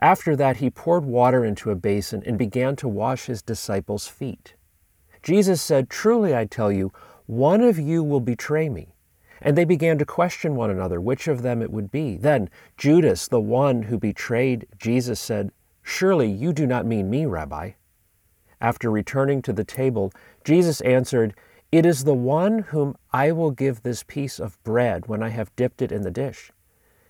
After 0.00 0.34
that, 0.36 0.56
he 0.56 0.70
poured 0.70 1.04
water 1.04 1.44
into 1.44 1.70
a 1.70 1.76
basin 1.76 2.22
and 2.24 2.38
began 2.38 2.74
to 2.76 2.88
wash 2.88 3.26
his 3.26 3.42
disciples' 3.42 4.08
feet. 4.08 4.54
Jesus 5.22 5.60
said, 5.60 5.90
Truly 5.90 6.34
I 6.34 6.46
tell 6.46 6.72
you, 6.72 6.90
one 7.26 7.60
of 7.60 7.78
you 7.78 8.02
will 8.02 8.20
betray 8.20 8.70
me. 8.70 8.95
And 9.40 9.56
they 9.56 9.64
began 9.64 9.98
to 9.98 10.04
question 10.04 10.56
one 10.56 10.70
another 10.70 11.00
which 11.00 11.28
of 11.28 11.42
them 11.42 11.62
it 11.62 11.70
would 11.70 11.90
be. 11.90 12.16
Then 12.16 12.48
Judas, 12.76 13.28
the 13.28 13.40
one 13.40 13.82
who 13.84 13.98
betrayed 13.98 14.66
Jesus, 14.78 15.20
said, 15.20 15.50
Surely 15.82 16.30
you 16.30 16.52
do 16.52 16.66
not 16.66 16.86
mean 16.86 17.10
me, 17.10 17.26
Rabbi. 17.26 17.72
After 18.60 18.90
returning 18.90 19.42
to 19.42 19.52
the 19.52 19.64
table, 19.64 20.12
Jesus 20.44 20.80
answered, 20.80 21.34
It 21.70 21.84
is 21.84 22.04
the 22.04 22.14
one 22.14 22.60
whom 22.60 22.96
I 23.12 23.32
will 23.32 23.50
give 23.50 23.82
this 23.82 24.02
piece 24.02 24.38
of 24.40 24.62
bread 24.64 25.06
when 25.06 25.22
I 25.22 25.28
have 25.28 25.54
dipped 25.56 25.82
it 25.82 25.92
in 25.92 26.02
the 26.02 26.10
dish. 26.10 26.50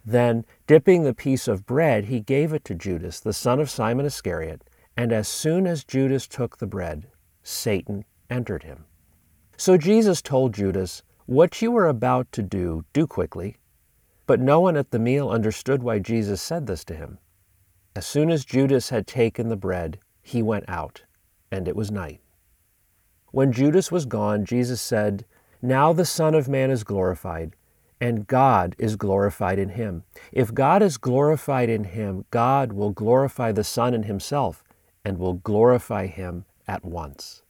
Then, 0.05 0.45
dipping 0.67 1.03
the 1.03 1.15
piece 1.15 1.49
of 1.49 1.67
bread, 1.67 2.05
he 2.05 2.21
gave 2.21 2.53
it 2.53 2.65
to 2.67 2.75
Judas, 2.75 3.21
the 3.21 3.33
son 3.33 3.61
of 3.61 3.71
Simon 3.71 4.07
Iscariot. 4.07 4.63
And 4.97 5.13
as 5.13 5.29
soon 5.29 5.67
as 5.67 5.85
Judas 5.85 6.27
took 6.27 6.59
the 6.59 6.67
bread, 6.67 7.09
Satan 7.43 8.05
entered 8.31 8.63
him. 8.63 8.85
So 9.57 9.77
Jesus 9.77 10.23
told 10.23 10.55
Judas, 10.55 11.03
what 11.27 11.61
you 11.61 11.77
are 11.77 11.87
about 11.87 12.31
to 12.33 12.43
do, 12.43 12.85
do 12.93 13.07
quickly. 13.07 13.57
But 14.27 14.41
no 14.41 14.61
one 14.61 14.77
at 14.77 14.91
the 14.91 14.99
meal 14.99 15.29
understood 15.29 15.83
why 15.83 15.99
Jesus 15.99 16.41
said 16.41 16.67
this 16.67 16.85
to 16.87 16.95
him. 16.95 17.19
As 17.95 18.07
soon 18.07 18.31
as 18.31 18.45
Judas 18.45 18.91
had 18.91 19.07
taken 19.07 19.49
the 19.49 19.57
bread, 19.57 19.99
he 20.23 20.43
went 20.43 20.69
out, 20.69 21.03
and 21.51 21.69
it 21.69 21.77
was 21.77 21.91
night. 21.91 22.21
When 23.31 23.53
Judas 23.53 23.93
was 23.93 24.07
gone, 24.07 24.45
Jesus 24.45 24.81
said, 24.81 25.25
Now 25.61 25.93
the 25.93 26.05
Son 26.05 26.35
of 26.35 26.49
Man 26.49 26.71
is 26.71 26.85
glorified, 26.85 27.55
and 28.01 28.27
God 28.27 28.77
is 28.79 28.97
glorified 28.97 29.59
in 29.59 29.71
him. 29.71 30.05
If 30.33 30.53
God 30.53 30.83
is 30.83 30.97
glorified 30.97 31.69
in 31.69 31.85
him, 31.85 32.25
God 32.31 32.73
will 32.73 32.91
glorify 32.91 33.53
the 33.53 33.65
Son 33.65 33.95
in 33.95 34.05
himself, 34.05 34.63
and 35.05 35.19
will 35.19 35.35
glorify 35.35 36.07
him 36.07 36.45
at 36.69 36.85
once. 36.85 37.43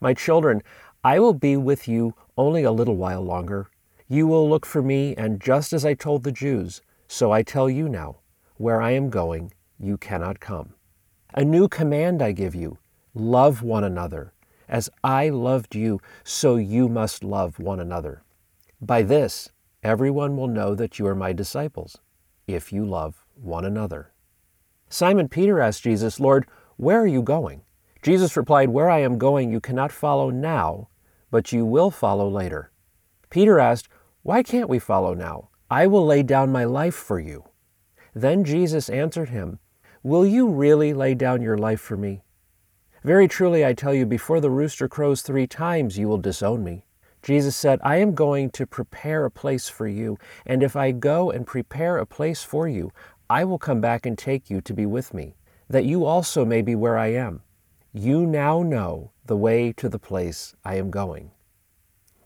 My 0.00 0.14
children, 0.14 0.62
I 1.02 1.18
will 1.18 1.32
be 1.32 1.56
with 1.56 1.88
you 1.88 2.14
only 2.36 2.62
a 2.62 2.72
little 2.72 2.96
while 2.96 3.22
longer. 3.22 3.70
You 4.06 4.26
will 4.26 4.48
look 4.48 4.66
for 4.66 4.82
me, 4.82 5.14
and 5.16 5.40
just 5.40 5.72
as 5.72 5.84
I 5.84 5.94
told 5.94 6.24
the 6.24 6.32
Jews, 6.32 6.82
so 7.08 7.32
I 7.32 7.42
tell 7.42 7.70
you 7.70 7.88
now, 7.88 8.18
where 8.56 8.82
I 8.82 8.90
am 8.90 9.08
going, 9.08 9.52
you 9.78 9.96
cannot 9.96 10.40
come. 10.40 10.74
A 11.32 11.44
new 11.44 11.68
command 11.68 12.20
I 12.20 12.32
give 12.32 12.54
you 12.54 12.76
love 13.14 13.62
one 13.62 13.82
another. 13.82 14.34
As 14.68 14.90
I 15.02 15.30
loved 15.30 15.74
you, 15.74 16.00
so 16.22 16.56
you 16.56 16.88
must 16.88 17.24
love 17.24 17.58
one 17.58 17.80
another. 17.80 18.22
By 18.80 19.02
this, 19.02 19.50
everyone 19.82 20.36
will 20.36 20.48
know 20.48 20.74
that 20.74 20.98
you 20.98 21.06
are 21.06 21.14
my 21.14 21.32
disciples, 21.32 21.98
if 22.46 22.72
you 22.72 22.84
love 22.84 23.24
one 23.34 23.64
another. 23.64 24.12
Simon 24.90 25.28
Peter 25.28 25.60
asked 25.60 25.82
Jesus, 25.82 26.20
Lord, 26.20 26.46
where 26.76 27.00
are 27.00 27.06
you 27.06 27.22
going? 27.22 27.62
Jesus 28.02 28.36
replied, 28.36 28.70
Where 28.70 28.88
I 28.88 29.00
am 29.00 29.18
going 29.18 29.50
you 29.50 29.60
cannot 29.60 29.92
follow 29.92 30.30
now, 30.30 30.88
but 31.30 31.52
you 31.52 31.64
will 31.64 31.90
follow 31.90 32.28
later. 32.28 32.70
Peter 33.28 33.58
asked, 33.58 33.88
Why 34.22 34.42
can't 34.42 34.68
we 34.68 34.78
follow 34.78 35.14
now? 35.14 35.50
I 35.70 35.86
will 35.86 36.04
lay 36.04 36.22
down 36.22 36.50
my 36.50 36.64
life 36.64 36.94
for 36.94 37.20
you. 37.20 37.44
Then 38.14 38.44
Jesus 38.44 38.88
answered 38.88 39.28
him, 39.28 39.58
Will 40.02 40.26
you 40.26 40.48
really 40.48 40.94
lay 40.94 41.14
down 41.14 41.42
your 41.42 41.58
life 41.58 41.80
for 41.80 41.96
me? 41.96 42.22
Very 43.04 43.28
truly 43.28 43.64
I 43.64 43.72
tell 43.72 43.94
you, 43.94 44.06
before 44.06 44.40
the 44.40 44.50
rooster 44.50 44.88
crows 44.88 45.22
three 45.22 45.46
times, 45.46 45.98
you 45.98 46.08
will 46.08 46.18
disown 46.18 46.64
me. 46.64 46.84
Jesus 47.22 47.54
said, 47.54 47.80
I 47.82 47.96
am 47.96 48.14
going 48.14 48.50
to 48.50 48.66
prepare 48.66 49.26
a 49.26 49.30
place 49.30 49.68
for 49.68 49.86
you, 49.86 50.18
and 50.46 50.62
if 50.62 50.74
I 50.74 50.90
go 50.90 51.30
and 51.30 51.46
prepare 51.46 51.98
a 51.98 52.06
place 52.06 52.42
for 52.42 52.66
you, 52.66 52.92
I 53.28 53.44
will 53.44 53.58
come 53.58 53.80
back 53.80 54.06
and 54.06 54.16
take 54.16 54.50
you 54.50 54.60
to 54.62 54.74
be 54.74 54.86
with 54.86 55.12
me, 55.12 55.36
that 55.68 55.84
you 55.84 56.04
also 56.04 56.44
may 56.44 56.62
be 56.62 56.74
where 56.74 56.98
I 56.98 57.08
am. 57.08 57.42
You 57.92 58.24
now 58.24 58.62
know 58.62 59.10
the 59.26 59.36
way 59.36 59.72
to 59.72 59.88
the 59.88 59.98
place 59.98 60.54
I 60.64 60.76
am 60.76 60.90
going. 60.90 61.32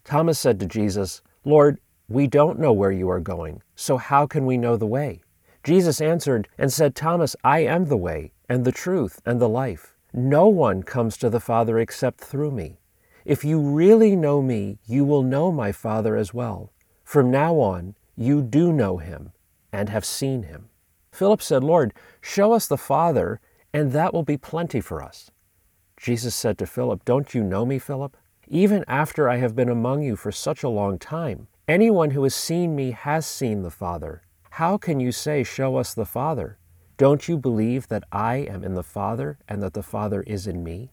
Thomas 0.05 0.38
said 0.38 0.61
to 0.61 0.66
Jesus, 0.66 1.22
Lord, 1.42 1.81
we 2.07 2.27
don't 2.27 2.59
know 2.59 2.72
where 2.74 2.92
you 2.92 3.09
are 3.09 3.20
going, 3.20 3.62
so 3.74 3.96
how 3.96 4.27
can 4.27 4.44
we 4.44 4.59
know 4.59 4.77
the 4.77 4.87
way? 4.87 5.22
Jesus 5.62 6.03
answered 6.03 6.48
and 6.59 6.70
said, 6.70 6.94
Thomas, 6.94 7.35
I 7.42 7.61
am 7.61 7.87
the 7.87 7.96
way, 7.96 8.33
and 8.46 8.66
the 8.66 8.72
truth, 8.72 9.22
and 9.24 9.40
the 9.40 9.48
life. 9.48 9.94
No 10.12 10.48
one 10.48 10.83
comes 10.83 11.16
to 11.16 11.31
the 11.31 11.40
Father 11.40 11.79
except 11.79 12.20
through 12.20 12.50
me. 12.50 12.77
If 13.24 13.42
you 13.42 13.59
really 13.59 14.14
know 14.14 14.42
me, 14.42 14.77
you 14.85 15.03
will 15.07 15.22
know 15.22 15.50
my 15.50 15.72
Father 15.72 16.14
as 16.14 16.35
well. 16.35 16.72
From 17.05 17.31
now 17.31 17.55
on, 17.55 17.94
you 18.18 18.42
do 18.42 18.70
know 18.70 18.98
him 18.98 19.33
and 19.72 19.88
have 19.88 20.05
seen 20.05 20.42
him. 20.42 20.68
Philip 21.11 21.40
said, 21.40 21.64
Lord, 21.64 21.94
show 22.20 22.53
us 22.53 22.66
the 22.66 22.77
Father, 22.77 23.40
and 23.72 23.92
that 23.92 24.12
will 24.12 24.24
be 24.24 24.37
plenty 24.37 24.83
for 24.83 25.03
us. 25.03 25.31
Jesus 26.04 26.34
said 26.34 26.58
to 26.58 26.66
Philip, 26.66 27.02
Don't 27.06 27.32
you 27.32 27.42
know 27.42 27.64
me, 27.64 27.78
Philip? 27.78 28.14
Even 28.46 28.84
after 28.86 29.26
I 29.26 29.36
have 29.36 29.56
been 29.56 29.70
among 29.70 30.02
you 30.02 30.16
for 30.16 30.30
such 30.30 30.62
a 30.62 30.68
long 30.68 30.98
time, 30.98 31.46
anyone 31.66 32.10
who 32.10 32.24
has 32.24 32.34
seen 32.34 32.76
me 32.76 32.90
has 32.90 33.24
seen 33.24 33.62
the 33.62 33.70
Father. 33.70 34.20
How 34.50 34.76
can 34.76 35.00
you 35.00 35.12
say, 35.12 35.42
Show 35.42 35.76
us 35.76 35.94
the 35.94 36.04
Father? 36.04 36.58
Don't 36.98 37.26
you 37.26 37.38
believe 37.38 37.88
that 37.88 38.04
I 38.12 38.36
am 38.36 38.62
in 38.62 38.74
the 38.74 38.82
Father 38.82 39.38
and 39.48 39.62
that 39.62 39.72
the 39.72 39.82
Father 39.82 40.20
is 40.26 40.46
in 40.46 40.62
me? 40.62 40.92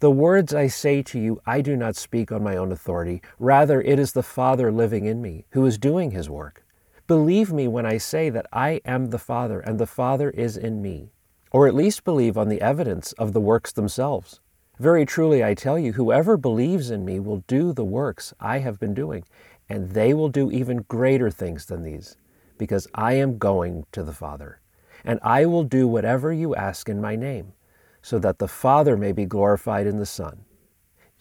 The 0.00 0.10
words 0.10 0.52
I 0.52 0.66
say 0.66 1.00
to 1.04 1.18
you, 1.18 1.40
I 1.46 1.62
do 1.62 1.74
not 1.74 1.96
speak 1.96 2.30
on 2.30 2.44
my 2.44 2.58
own 2.58 2.70
authority. 2.70 3.22
Rather, 3.38 3.80
it 3.80 3.98
is 3.98 4.12
the 4.12 4.22
Father 4.22 4.70
living 4.70 5.06
in 5.06 5.22
me 5.22 5.46
who 5.52 5.64
is 5.64 5.78
doing 5.78 6.10
his 6.10 6.28
work. 6.28 6.66
Believe 7.06 7.50
me 7.50 7.66
when 7.66 7.86
I 7.86 7.96
say 7.96 8.28
that 8.28 8.44
I 8.52 8.82
am 8.84 9.06
the 9.06 9.18
Father 9.18 9.60
and 9.60 9.78
the 9.78 9.86
Father 9.86 10.28
is 10.28 10.58
in 10.58 10.82
me 10.82 11.12
or 11.52 11.68
at 11.68 11.74
least 11.74 12.04
believe 12.04 12.36
on 12.36 12.48
the 12.48 12.60
evidence 12.60 13.12
of 13.12 13.32
the 13.32 13.40
works 13.40 13.72
themselves. 13.72 14.40
Very 14.78 15.04
truly, 15.04 15.44
I 15.44 15.54
tell 15.54 15.78
you, 15.78 15.92
whoever 15.92 16.36
believes 16.36 16.90
in 16.90 17.04
me 17.04 17.20
will 17.20 17.44
do 17.46 17.72
the 17.72 17.84
works 17.84 18.32
I 18.40 18.58
have 18.58 18.80
been 18.80 18.94
doing, 18.94 19.24
and 19.68 19.90
they 19.90 20.14
will 20.14 20.30
do 20.30 20.50
even 20.50 20.78
greater 20.88 21.30
things 21.30 21.66
than 21.66 21.82
these, 21.82 22.16
because 22.58 22.88
I 22.94 23.12
am 23.14 23.38
going 23.38 23.86
to 23.92 24.02
the 24.02 24.12
Father. 24.12 24.60
And 25.04 25.20
I 25.22 25.46
will 25.46 25.64
do 25.64 25.86
whatever 25.86 26.32
you 26.32 26.54
ask 26.54 26.88
in 26.88 27.00
my 27.00 27.16
name, 27.16 27.52
so 28.00 28.18
that 28.18 28.38
the 28.38 28.48
Father 28.48 28.96
may 28.96 29.12
be 29.12 29.26
glorified 29.26 29.86
in 29.86 29.98
the 29.98 30.06
Son. 30.06 30.44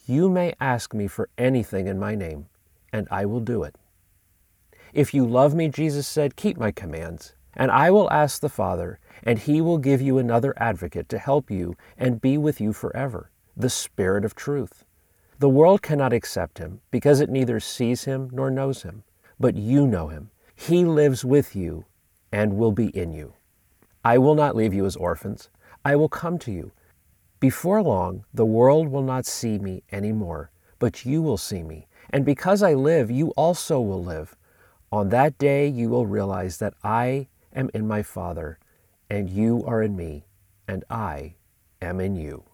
You 0.05 0.29
may 0.29 0.53
ask 0.59 0.93
me 0.93 1.07
for 1.07 1.29
anything 1.37 1.87
in 1.87 1.99
my 1.99 2.15
name, 2.15 2.47
and 2.93 3.07
I 3.11 3.25
will 3.25 3.39
do 3.41 3.63
it. 3.63 3.75
If 4.93 5.13
you 5.13 5.25
love 5.25 5.53
me, 5.53 5.67
Jesus 5.67 6.07
said, 6.07 6.35
keep 6.35 6.57
my 6.57 6.71
commands, 6.71 7.35
and 7.55 7.69
I 7.69 7.91
will 7.91 8.11
ask 8.11 8.41
the 8.41 8.49
Father, 8.49 8.99
and 9.23 9.39
he 9.39 9.61
will 9.61 9.77
give 9.77 10.01
you 10.01 10.17
another 10.17 10.53
advocate 10.57 11.09
to 11.09 11.17
help 11.17 11.51
you 11.51 11.75
and 11.97 12.21
be 12.21 12.37
with 12.37 12.59
you 12.59 12.73
forever, 12.73 13.29
the 13.55 13.69
Spirit 13.69 14.25
of 14.25 14.35
truth. 14.35 14.85
The 15.39 15.49
world 15.49 15.81
cannot 15.81 16.13
accept 16.13 16.57
him 16.59 16.81
because 16.91 17.19
it 17.19 17.29
neither 17.29 17.59
sees 17.59 18.03
him 18.03 18.29
nor 18.31 18.51
knows 18.51 18.83
him, 18.83 19.03
but 19.39 19.55
you 19.55 19.87
know 19.87 20.07
him. 20.07 20.29
He 20.55 20.85
lives 20.85 21.25
with 21.25 21.55
you 21.55 21.85
and 22.31 22.57
will 22.57 22.71
be 22.71 22.87
in 22.87 23.11
you. 23.11 23.33
I 24.03 24.17
will 24.17 24.35
not 24.35 24.55
leave 24.55 24.73
you 24.73 24.85
as 24.85 24.95
orphans. 24.95 25.49
I 25.83 25.95
will 25.95 26.09
come 26.09 26.37
to 26.39 26.51
you. 26.51 26.71
Before 27.39 27.81
long, 27.81 28.25
the 28.33 28.45
world 28.45 28.89
will 28.89 29.01
not 29.01 29.25
see 29.25 29.57
me 29.57 29.83
any 29.91 30.11
more, 30.11 30.51
but 30.77 31.05
you 31.05 31.21
will 31.21 31.37
see 31.37 31.63
me. 31.63 31.87
And 32.11 32.23
because 32.23 32.61
I 32.61 32.73
live, 32.73 33.09
you 33.09 33.29
also 33.29 33.81
will 33.81 34.03
live. 34.03 34.35
On 34.91 35.09
that 35.09 35.37
day, 35.37 35.67
you 35.67 35.89
will 35.89 36.05
realize 36.05 36.57
that 36.57 36.75
I 36.83 37.29
am 37.53 37.69
in 37.73 37.87
my 37.87 38.03
Father 38.03 38.59
and 39.11 39.29
you 39.29 39.61
are 39.67 39.83
in 39.83 39.93
me, 39.93 40.23
and 40.69 40.85
I 40.89 41.35
am 41.81 41.99
in 41.99 42.15
you. 42.15 42.45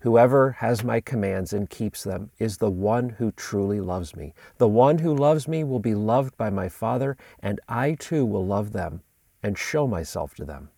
Whoever 0.00 0.50
has 0.50 0.84
my 0.84 1.00
commands 1.00 1.54
and 1.54 1.70
keeps 1.70 2.04
them 2.04 2.30
is 2.38 2.58
the 2.58 2.70
one 2.70 3.08
who 3.08 3.32
truly 3.32 3.80
loves 3.80 4.14
me. 4.14 4.34
The 4.58 4.68
one 4.68 4.98
who 4.98 5.14
loves 5.14 5.48
me 5.48 5.64
will 5.64 5.78
be 5.78 5.94
loved 5.94 6.36
by 6.36 6.50
my 6.50 6.68
Father, 6.68 7.16
and 7.40 7.60
I 7.66 7.94
too 7.94 8.26
will 8.26 8.44
love 8.44 8.72
them 8.72 9.00
and 9.42 9.56
show 9.56 9.86
myself 9.86 10.34
to 10.34 10.44
them. 10.44 10.68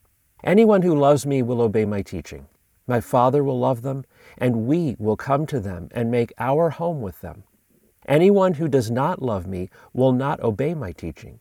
Anyone 0.44 0.82
who 0.82 0.94
loves 0.94 1.26
me 1.26 1.42
will 1.42 1.62
obey 1.62 1.84
my 1.84 2.02
teaching. 2.02 2.46
My 2.86 3.00
Father 3.00 3.42
will 3.42 3.58
love 3.58 3.82
them, 3.82 4.04
and 4.38 4.68
we 4.68 4.94
will 5.00 5.16
come 5.16 5.46
to 5.46 5.58
them 5.58 5.88
and 5.90 6.12
make 6.12 6.32
our 6.38 6.70
home 6.70 7.02
with 7.02 7.22
them. 7.22 7.42
Anyone 8.06 8.54
who 8.54 8.68
does 8.68 8.88
not 8.88 9.20
love 9.20 9.48
me 9.48 9.68
will 9.92 10.12
not 10.12 10.38
obey 10.44 10.74
my 10.74 10.92
teaching. 10.92 11.40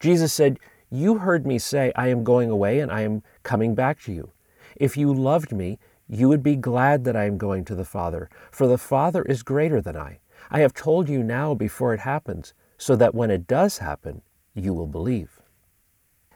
Jesus 0.00 0.32
said, 0.32 0.58
You 0.90 1.18
heard 1.18 1.46
me 1.46 1.58
say, 1.58 1.92
I 1.96 2.08
am 2.08 2.24
going 2.24 2.50
away 2.50 2.80
and 2.80 2.90
I 2.90 3.02
am 3.02 3.22
coming 3.42 3.74
back 3.74 4.00
to 4.02 4.12
you. 4.12 4.32
If 4.76 4.96
you 4.96 5.12
loved 5.12 5.52
me, 5.52 5.78
you 6.08 6.28
would 6.28 6.42
be 6.42 6.56
glad 6.56 7.04
that 7.04 7.16
I 7.16 7.24
am 7.24 7.36
going 7.36 7.64
to 7.66 7.74
the 7.74 7.84
Father, 7.84 8.30
for 8.50 8.66
the 8.66 8.78
Father 8.78 9.22
is 9.22 9.42
greater 9.42 9.80
than 9.80 9.96
I. 9.96 10.20
I 10.50 10.60
have 10.60 10.72
told 10.72 11.08
you 11.08 11.22
now 11.22 11.54
before 11.54 11.92
it 11.92 12.00
happens, 12.00 12.54
so 12.78 12.96
that 12.96 13.14
when 13.14 13.30
it 13.30 13.46
does 13.46 13.78
happen, 13.78 14.22
you 14.54 14.72
will 14.72 14.86
believe. 14.86 15.40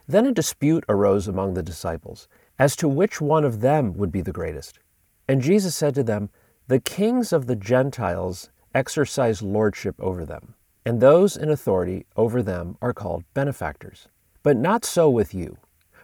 Then 0.07 0.25
a 0.25 0.31
dispute 0.31 0.83
arose 0.89 1.27
among 1.27 1.53
the 1.53 1.63
disciples 1.63 2.27
as 2.59 2.75
to 2.75 2.87
which 2.87 3.21
one 3.21 3.43
of 3.43 3.61
them 3.61 3.95
would 3.95 4.11
be 4.11 4.21
the 4.21 4.31
greatest. 4.31 4.79
And 5.27 5.41
Jesus 5.41 5.75
said 5.75 5.95
to 5.95 6.03
them, 6.03 6.29
The 6.67 6.79
kings 6.79 7.31
of 7.31 7.47
the 7.47 7.55
Gentiles 7.55 8.51
exercise 8.75 9.41
lordship 9.41 9.95
over 9.99 10.25
them, 10.25 10.55
and 10.85 10.99
those 10.99 11.37
in 11.37 11.49
authority 11.49 12.05
over 12.15 12.41
them 12.41 12.77
are 12.81 12.93
called 12.93 13.23
benefactors. 13.33 14.07
But 14.41 14.57
not 14.57 14.83
so 14.83 15.09
with 15.09 15.33
you. 15.33 15.57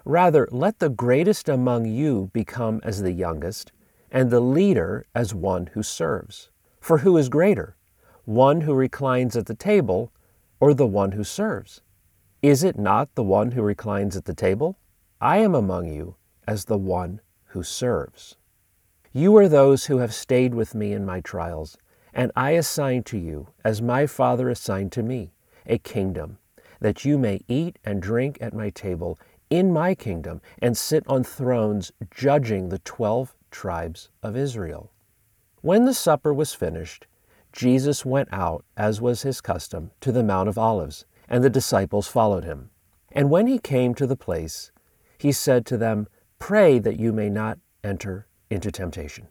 Rather, 0.06 0.48
let 0.52 0.80
the 0.80 0.90
greatest 0.90 1.50
among 1.50 1.86
you 1.86 2.30
become 2.34 2.80
as 2.84 3.02
the 3.02 3.12
youngest, 3.12 3.72
and 4.12 4.30
the 4.30 4.40
leader 4.40 5.06
as 5.14 5.34
one 5.34 5.68
who 5.74 5.84
serves. 5.84 6.50
For 6.80 7.00
who 7.00 7.18
is 7.18 7.30
greater, 7.30 7.76
one 8.26 8.62
who 8.62 8.74
reclines 8.74 9.36
at 9.36 9.46
the 9.46 9.56
table, 9.56 10.12
or 10.60 10.74
the 10.74 10.88
one 10.88 11.12
who 11.12 11.24
serves? 11.24 11.82
Is 12.42 12.64
it 12.64 12.80
not 12.80 13.14
the 13.16 13.24
one 13.24 13.52
who 13.52 13.62
reclines 13.62 14.16
at 14.16 14.26
the 14.26 14.34
table? 14.34 14.78
I 15.20 15.38
am 15.38 15.54
among 15.54 15.88
you 15.88 16.16
as 16.48 16.66
the 16.66 16.78
one 16.78 17.20
who 17.48 17.64
serves. 17.64 18.38
You 19.12 19.36
are 19.38 19.50
those 19.50 19.88
who 19.88 19.98
have 19.98 20.14
stayed 20.14 20.54
with 20.54 20.74
me 20.74 20.94
in 20.94 21.06
my 21.06 21.20
trials, 21.20 21.78
and 22.14 22.32
I 22.36 22.52
assign 22.52 23.04
to 23.04 23.18
you, 23.18 23.48
as 23.64 23.82
my 23.82 24.08
Father 24.08 24.50
assigned 24.50 24.92
to 24.94 25.04
me, 25.04 25.32
a 25.66 25.78
kingdom, 25.78 26.38
that 26.80 27.06
you 27.06 27.18
may 27.18 27.42
eat 27.48 27.78
and 27.84 28.02
drink 28.02 28.38
at 28.42 28.54
my 28.54 28.70
table 28.70 29.20
in 29.50 29.74
my 29.74 29.96
kingdom 29.96 30.42
and 30.62 30.78
sit 30.78 31.04
on 31.08 31.24
thrones 31.24 31.92
judging 32.12 32.70
the 32.70 32.80
twelve 32.80 33.36
tribes 33.52 34.10
of 34.22 34.36
Israel. 34.36 34.92
When 35.62 35.86
the 35.86 35.94
supper 35.94 36.34
was 36.34 36.54
finished, 36.54 37.08
Jesus 37.52 38.06
went 38.06 38.30
out, 38.32 38.64
as 38.78 39.02
was 39.02 39.24
his 39.24 39.42
custom, 39.42 39.92
to 40.02 40.12
the 40.12 40.24
Mount 40.24 40.48
of 40.48 40.58
Olives, 40.58 41.06
and 41.28 41.44
the 41.44 41.50
disciples 41.50 42.08
followed 42.08 42.44
him. 42.44 42.70
And 43.12 43.30
when 43.30 43.48
he 43.48 43.60
came 43.60 43.96
to 43.96 44.08
the 44.08 44.16
place, 44.16 44.72
he 45.18 45.32
said 45.32 45.66
to 45.66 45.78
them, 45.78 46.08
Pray 46.38 46.80
that 46.80 47.00
you 47.00 47.12
may 47.12 47.30
not 47.30 47.58
enter 47.84 48.28
into 48.50 48.72
temptation. 48.72 49.28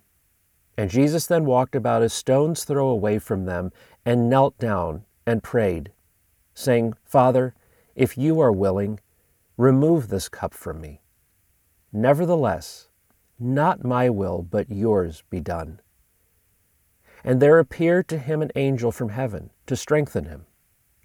And 0.78 0.88
Jesus 0.88 1.26
then 1.26 1.44
walked 1.44 1.74
about 1.74 2.02
a 2.02 2.08
stone's 2.08 2.64
throw 2.64 2.88
away 2.88 3.18
from 3.18 3.44
them 3.44 3.70
and 4.06 4.30
knelt 4.30 4.56
down 4.58 5.04
and 5.26 5.42
prayed, 5.42 5.92
saying, 6.54 6.94
Father, 7.04 7.54
if 7.94 8.16
you 8.16 8.40
are 8.40 8.52
willing, 8.52 9.00
Remove 9.58 10.06
this 10.06 10.28
cup 10.28 10.54
from 10.54 10.80
me. 10.80 11.00
Nevertheless, 11.92 12.88
not 13.40 13.84
my 13.84 14.08
will, 14.08 14.40
but 14.40 14.70
yours 14.70 15.24
be 15.30 15.40
done. 15.40 15.80
And 17.24 17.42
there 17.42 17.58
appeared 17.58 18.06
to 18.08 18.18
him 18.18 18.40
an 18.40 18.52
angel 18.54 18.92
from 18.92 19.08
heaven 19.08 19.50
to 19.66 19.74
strengthen 19.74 20.26
him. 20.26 20.46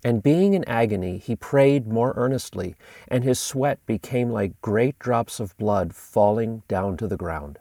And 0.03 0.21
being 0.21 0.53
in 0.53 0.63
agony, 0.65 1.17
he 1.17 1.35
prayed 1.35 1.87
more 1.87 2.13
earnestly, 2.15 2.75
and 3.07 3.23
his 3.23 3.39
sweat 3.39 3.83
became 3.87 4.29
like 4.29 4.61
great 4.61 4.99
drops 4.99 5.39
of 5.39 5.57
blood 5.57 5.95
falling 5.95 6.61
down 6.67 6.95
to 6.97 7.07
the 7.07 7.17
ground. 7.17 7.57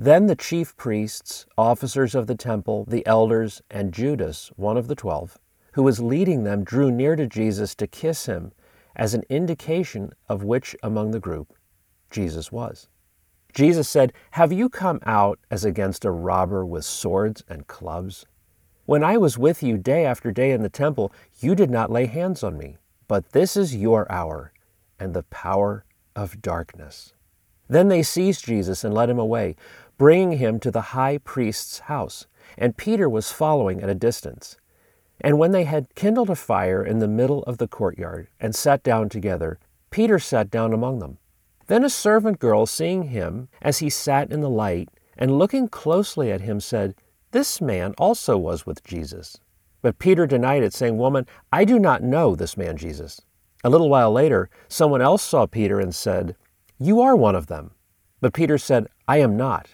Then 0.00 0.28
the 0.28 0.36
chief 0.36 0.76
priests, 0.76 1.44
officers 1.58 2.14
of 2.14 2.28
the 2.28 2.36
temple, 2.36 2.84
the 2.86 3.04
elders, 3.04 3.62
and 3.68 3.92
Judas, 3.92 4.52
one 4.54 4.76
of 4.76 4.86
the 4.86 4.94
twelve, 4.94 5.38
who 5.72 5.82
was 5.82 5.98
leading 5.98 6.44
them, 6.44 6.62
drew 6.62 6.92
near 6.92 7.16
to 7.16 7.26
Jesus 7.26 7.74
to 7.74 7.88
kiss 7.88 8.26
him 8.26 8.52
as 8.94 9.12
an 9.12 9.24
indication 9.28 10.12
of 10.28 10.44
which 10.44 10.76
among 10.84 11.10
the 11.10 11.18
group 11.18 11.52
Jesus 12.12 12.52
was. 12.52 12.86
Jesus 13.52 13.88
said, 13.88 14.12
Have 14.32 14.52
you 14.52 14.68
come 14.68 15.00
out 15.04 15.40
as 15.50 15.64
against 15.64 16.04
a 16.04 16.12
robber 16.12 16.64
with 16.64 16.84
swords 16.84 17.42
and 17.48 17.66
clubs? 17.66 18.24
When 18.86 19.02
I 19.02 19.16
was 19.16 19.36
with 19.36 19.64
you 19.64 19.78
day 19.78 20.06
after 20.06 20.30
day 20.30 20.52
in 20.52 20.62
the 20.62 20.68
temple, 20.68 21.12
you 21.40 21.56
did 21.56 21.70
not 21.70 21.90
lay 21.90 22.06
hands 22.06 22.44
on 22.44 22.56
me. 22.56 22.76
But 23.08 23.32
this 23.32 23.56
is 23.56 23.74
your 23.74 24.10
hour 24.12 24.52
and 25.00 25.12
the 25.12 25.24
power 25.24 25.84
of 26.14 26.40
darkness. 26.40 27.14
Then 27.68 27.88
they 27.88 28.02
seized 28.02 28.46
Jesus 28.46 28.82
and 28.82 28.94
led 28.94 29.10
him 29.10 29.18
away, 29.18 29.54
bringing 29.98 30.38
him 30.38 30.58
to 30.60 30.70
the 30.70 30.80
high 30.96 31.18
priest's 31.18 31.80
house. 31.80 32.26
And 32.56 32.76
Peter 32.76 33.08
was 33.08 33.32
following 33.32 33.82
at 33.82 33.90
a 33.90 33.94
distance. 33.94 34.56
And 35.20 35.38
when 35.38 35.50
they 35.50 35.64
had 35.64 35.94
kindled 35.94 36.30
a 36.30 36.36
fire 36.36 36.84
in 36.84 37.00
the 37.00 37.08
middle 37.08 37.42
of 37.42 37.58
the 37.58 37.68
courtyard 37.68 38.28
and 38.40 38.54
sat 38.54 38.82
down 38.82 39.08
together, 39.08 39.58
Peter 39.90 40.18
sat 40.18 40.50
down 40.50 40.72
among 40.72 41.00
them. 41.00 41.18
Then 41.66 41.84
a 41.84 41.90
servant 41.90 42.38
girl, 42.38 42.64
seeing 42.64 43.04
him 43.04 43.48
as 43.60 43.78
he 43.78 43.90
sat 43.90 44.30
in 44.30 44.40
the 44.40 44.48
light, 44.48 44.88
and 45.16 45.38
looking 45.38 45.68
closely 45.68 46.30
at 46.30 46.40
him, 46.40 46.60
said, 46.60 46.94
This 47.32 47.60
man 47.60 47.94
also 47.98 48.38
was 48.38 48.64
with 48.64 48.84
Jesus. 48.84 49.38
But 49.82 49.98
Peter 49.98 50.26
denied 50.26 50.62
it, 50.62 50.72
saying, 50.72 50.96
Woman, 50.96 51.26
I 51.52 51.64
do 51.64 51.78
not 51.78 52.02
know 52.02 52.34
this 52.34 52.56
man 52.56 52.76
Jesus. 52.76 53.20
A 53.64 53.70
little 53.70 53.90
while 53.90 54.12
later, 54.12 54.48
someone 54.68 55.02
else 55.02 55.22
saw 55.22 55.46
Peter 55.46 55.80
and 55.80 55.94
said, 55.94 56.36
You 56.78 57.00
are 57.00 57.16
one 57.16 57.34
of 57.34 57.48
them. 57.48 57.72
But 58.20 58.32
Peter 58.32 58.58
said, 58.58 58.86
I 59.06 59.18
am 59.18 59.36
not. 59.36 59.68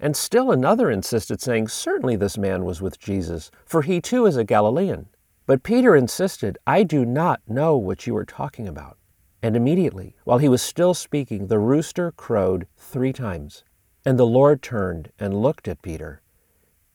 And 0.00 0.16
still 0.16 0.50
another 0.50 0.90
insisted, 0.90 1.42
saying, 1.42 1.68
Certainly 1.68 2.16
this 2.16 2.38
man 2.38 2.64
was 2.64 2.80
with 2.80 2.98
Jesus, 2.98 3.50
for 3.66 3.82
he 3.82 4.00
too 4.00 4.24
is 4.24 4.36
a 4.36 4.44
Galilean. 4.44 5.08
But 5.44 5.62
Peter 5.62 5.94
insisted, 5.94 6.56
I 6.66 6.84
do 6.84 7.04
not 7.04 7.42
know 7.46 7.76
what 7.76 8.06
you 8.06 8.16
are 8.16 8.24
talking 8.24 8.66
about. 8.66 8.96
And 9.42 9.56
immediately, 9.56 10.16
while 10.24 10.38
he 10.38 10.48
was 10.48 10.62
still 10.62 10.94
speaking, 10.94 11.46
the 11.48 11.58
rooster 11.58 12.12
crowed 12.12 12.66
three 12.78 13.12
times. 13.12 13.62
And 14.04 14.18
the 14.18 14.26
Lord 14.26 14.62
turned 14.62 15.12
and 15.18 15.42
looked 15.42 15.68
at 15.68 15.82
Peter. 15.82 16.22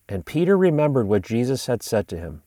And 0.08 0.26
Peter 0.26 0.56
remembered 0.56 1.06
what 1.06 1.22
Jesus 1.22 1.66
had 1.66 1.82
said 1.82 2.08
to 2.08 2.18
him 2.18 2.42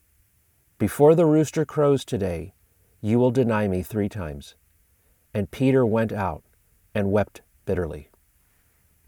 Before 0.78 1.14
the 1.14 1.26
rooster 1.26 1.64
crows 1.64 2.04
today, 2.04 2.52
you 3.00 3.18
will 3.18 3.30
deny 3.30 3.66
me 3.66 3.82
three 3.82 4.08
times. 4.10 4.56
And 5.32 5.50
Peter 5.50 5.86
went 5.86 6.12
out 6.12 6.42
and 6.94 7.10
wept 7.10 7.40
bitterly. 7.64 8.09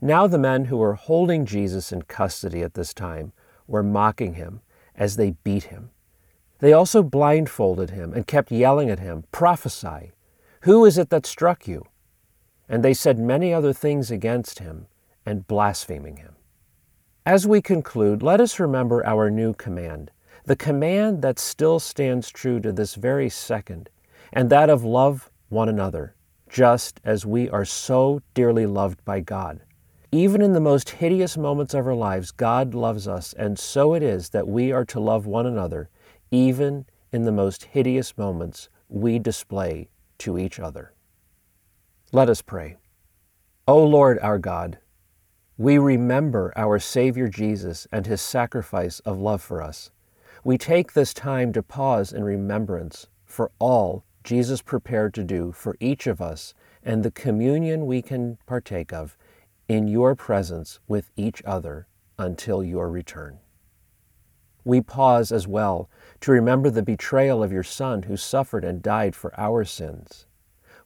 Now 0.04 0.26
the 0.26 0.36
men 0.36 0.64
who 0.64 0.78
were 0.78 0.94
holding 0.94 1.46
Jesus 1.46 1.92
in 1.92 2.02
custody 2.02 2.60
at 2.60 2.74
this 2.74 2.92
time 2.92 3.32
were 3.68 3.84
mocking 3.84 4.34
him 4.34 4.60
as 4.96 5.14
they 5.14 5.36
beat 5.44 5.64
him. 5.64 5.90
They 6.58 6.72
also 6.72 7.04
blindfolded 7.04 7.90
him 7.90 8.12
and 8.12 8.26
kept 8.26 8.50
yelling 8.50 8.90
at 8.90 8.98
him, 8.98 9.22
Prophesy! 9.30 10.10
Who 10.62 10.84
is 10.84 10.98
it 10.98 11.10
that 11.10 11.24
struck 11.24 11.68
you? 11.68 11.84
And 12.68 12.84
they 12.84 12.94
said 12.94 13.16
many 13.16 13.54
other 13.54 13.72
things 13.72 14.10
against 14.10 14.58
him 14.58 14.88
and 15.24 15.46
blaspheming 15.46 16.16
him. 16.16 16.34
As 17.24 17.46
we 17.46 17.62
conclude, 17.62 18.24
let 18.24 18.40
us 18.40 18.58
remember 18.58 19.06
our 19.06 19.30
new 19.30 19.54
command, 19.54 20.10
the 20.44 20.56
command 20.56 21.22
that 21.22 21.38
still 21.38 21.78
stands 21.78 22.28
true 22.28 22.58
to 22.58 22.72
this 22.72 22.96
very 22.96 23.28
second, 23.28 23.88
and 24.32 24.50
that 24.50 24.68
of 24.68 24.82
love 24.82 25.30
one 25.48 25.68
another, 25.68 26.16
just 26.48 27.00
as 27.04 27.24
we 27.24 27.48
are 27.50 27.64
so 27.64 28.20
dearly 28.34 28.66
loved 28.66 29.04
by 29.04 29.20
God. 29.20 29.60
Even 30.14 30.42
in 30.42 30.52
the 30.52 30.60
most 30.60 30.90
hideous 30.90 31.38
moments 31.38 31.72
of 31.72 31.86
our 31.86 31.94
lives, 31.94 32.32
God 32.32 32.74
loves 32.74 33.08
us, 33.08 33.32
and 33.32 33.58
so 33.58 33.94
it 33.94 34.02
is 34.02 34.28
that 34.28 34.46
we 34.46 34.70
are 34.70 34.84
to 34.84 35.00
love 35.00 35.24
one 35.24 35.46
another, 35.46 35.88
even 36.30 36.84
in 37.12 37.22
the 37.22 37.32
most 37.32 37.64
hideous 37.64 38.18
moments 38.18 38.68
we 38.90 39.18
display 39.18 39.88
to 40.18 40.36
each 40.36 40.60
other. 40.60 40.92
Let 42.12 42.28
us 42.28 42.42
pray. 42.42 42.76
O 43.66 43.82
Lord 43.82 44.18
our 44.18 44.38
God, 44.38 44.78
we 45.56 45.78
remember 45.78 46.52
our 46.56 46.78
Savior 46.78 47.28
Jesus 47.28 47.86
and 47.90 48.04
his 48.04 48.20
sacrifice 48.20 49.00
of 49.00 49.18
love 49.18 49.40
for 49.40 49.62
us. 49.62 49.90
We 50.44 50.58
take 50.58 50.92
this 50.92 51.14
time 51.14 51.54
to 51.54 51.62
pause 51.62 52.12
in 52.12 52.22
remembrance 52.22 53.06
for 53.24 53.50
all 53.58 54.04
Jesus 54.24 54.60
prepared 54.60 55.14
to 55.14 55.24
do 55.24 55.52
for 55.52 55.74
each 55.80 56.06
of 56.06 56.20
us 56.20 56.52
and 56.82 57.02
the 57.02 57.10
communion 57.10 57.86
we 57.86 58.02
can 58.02 58.36
partake 58.44 58.92
of 58.92 59.16
in 59.72 59.88
your 59.88 60.14
presence 60.14 60.80
with 60.86 61.10
each 61.16 61.42
other 61.46 61.86
until 62.18 62.62
your 62.62 62.90
return. 62.90 63.38
We 64.64 64.82
pause 64.82 65.32
as 65.32 65.48
well 65.48 65.88
to 66.20 66.30
remember 66.30 66.68
the 66.68 66.82
betrayal 66.82 67.42
of 67.42 67.50
your 67.50 67.62
Son 67.62 68.02
who 68.02 68.18
suffered 68.18 68.64
and 68.64 68.82
died 68.82 69.16
for 69.16 69.32
our 69.40 69.64
sins. 69.64 70.26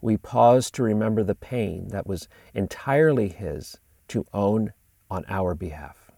We 0.00 0.16
pause 0.16 0.70
to 0.70 0.84
remember 0.84 1.24
the 1.24 1.34
pain 1.34 1.88
that 1.88 2.06
was 2.06 2.28
entirely 2.54 3.28
His 3.28 3.80
to 4.06 4.24
own 4.32 4.72
on 5.10 5.24
our 5.28 5.56
behalf. 5.56 6.12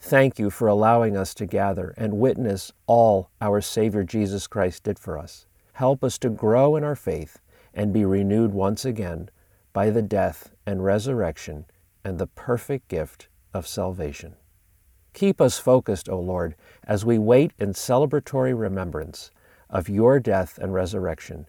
Thank 0.00 0.40
you 0.40 0.50
for 0.50 0.66
allowing 0.66 1.16
us 1.16 1.34
to 1.34 1.46
gather 1.46 1.94
and 1.96 2.18
witness 2.18 2.72
all 2.88 3.30
our 3.40 3.60
Savior 3.60 4.02
Jesus 4.02 4.48
Christ 4.48 4.82
did 4.82 4.98
for 4.98 5.16
us. 5.16 5.46
Help 5.74 6.02
us 6.02 6.18
to 6.18 6.30
grow 6.30 6.74
in 6.74 6.82
our 6.82 6.96
faith 6.96 7.38
and 7.72 7.92
be 7.92 8.04
renewed 8.04 8.52
once 8.52 8.84
again 8.84 9.30
by 9.78 9.90
the 9.90 10.02
death 10.02 10.50
and 10.66 10.84
resurrection 10.84 11.64
and 12.02 12.18
the 12.18 12.26
perfect 12.26 12.88
gift 12.88 13.28
of 13.54 13.64
salvation. 13.64 14.34
Keep 15.14 15.40
us 15.40 15.60
focused, 15.60 16.08
O 16.08 16.18
Lord, 16.18 16.56
as 16.82 17.04
we 17.04 17.16
wait 17.16 17.52
in 17.60 17.74
celebratory 17.74 18.58
remembrance 18.58 19.30
of 19.70 19.88
your 19.88 20.18
death 20.18 20.58
and 20.58 20.74
resurrection. 20.74 21.46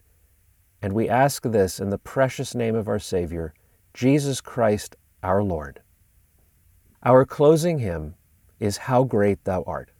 And 0.80 0.92
we 0.92 1.08
ask 1.08 1.42
this 1.42 1.80
in 1.80 1.90
the 1.90 1.98
precious 1.98 2.54
name 2.54 2.76
of 2.76 2.86
our 2.86 3.00
Savior, 3.00 3.52
Jesus 3.94 4.40
Christ 4.40 4.94
our 5.24 5.42
Lord. 5.42 5.80
Our 7.02 7.24
closing 7.24 7.80
hymn 7.80 8.14
is 8.60 8.76
How 8.76 9.02
Great 9.02 9.42
Thou 9.42 9.64
Art. 9.66 9.90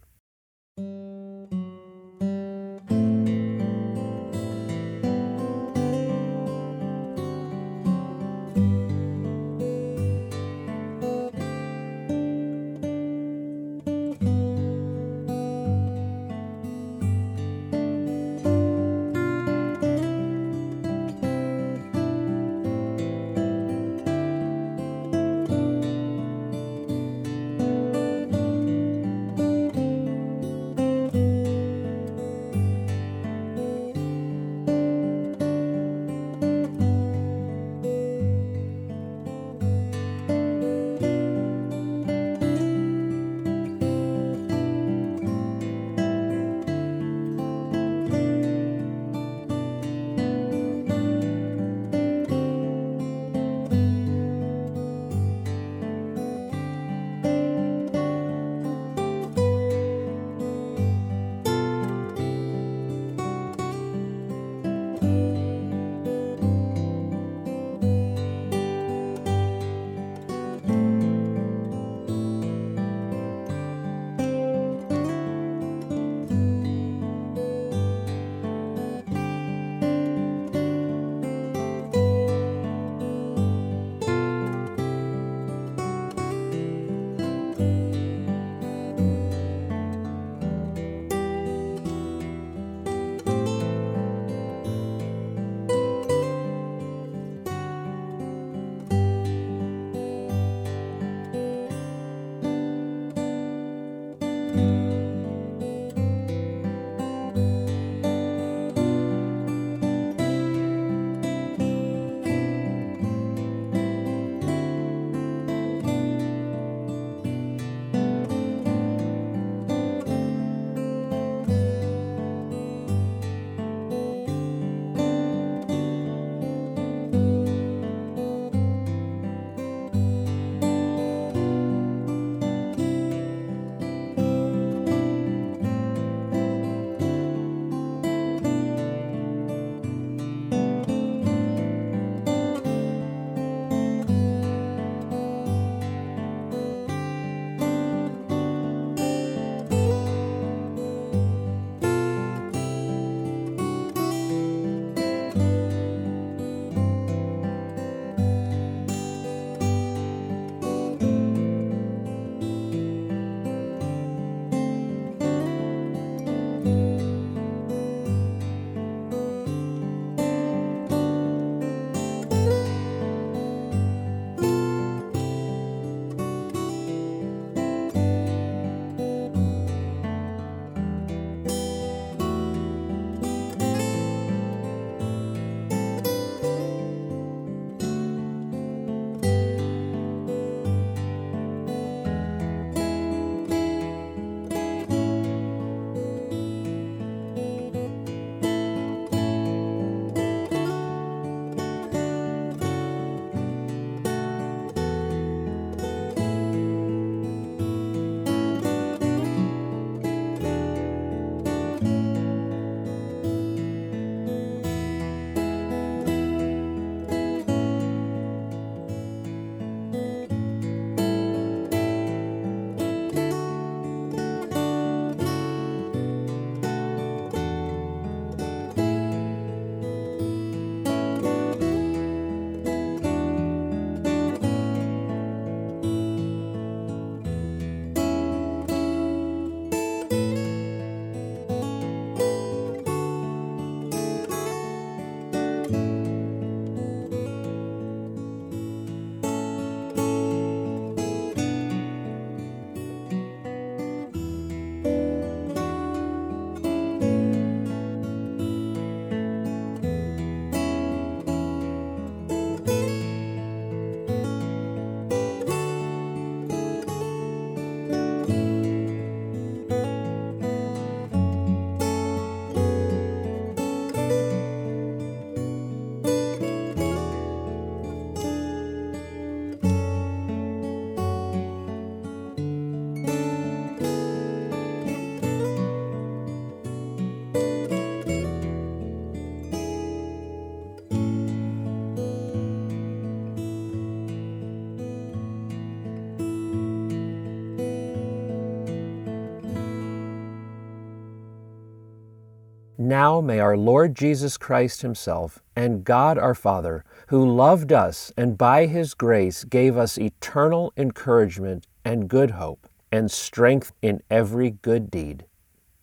Now 302.91 303.21
may 303.21 303.39
our 303.39 303.55
Lord 303.55 303.95
Jesus 303.95 304.35
Christ 304.35 304.81
Himself 304.81 305.39
and 305.55 305.85
God 305.85 306.17
our 306.17 306.35
Father, 306.35 306.83
who 307.07 307.25
loved 307.25 307.71
us 307.71 308.11
and 308.17 308.37
by 308.37 308.65
His 308.65 308.93
grace 308.93 309.45
gave 309.45 309.77
us 309.77 309.97
eternal 309.97 310.73
encouragement 310.75 311.67
and 311.85 312.09
good 312.09 312.31
hope, 312.31 312.67
and 312.91 313.09
strength 313.09 313.71
in 313.81 314.01
every 314.09 314.49
good 314.49 314.91
deed 314.91 315.23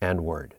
and 0.02 0.20
word. 0.20 0.56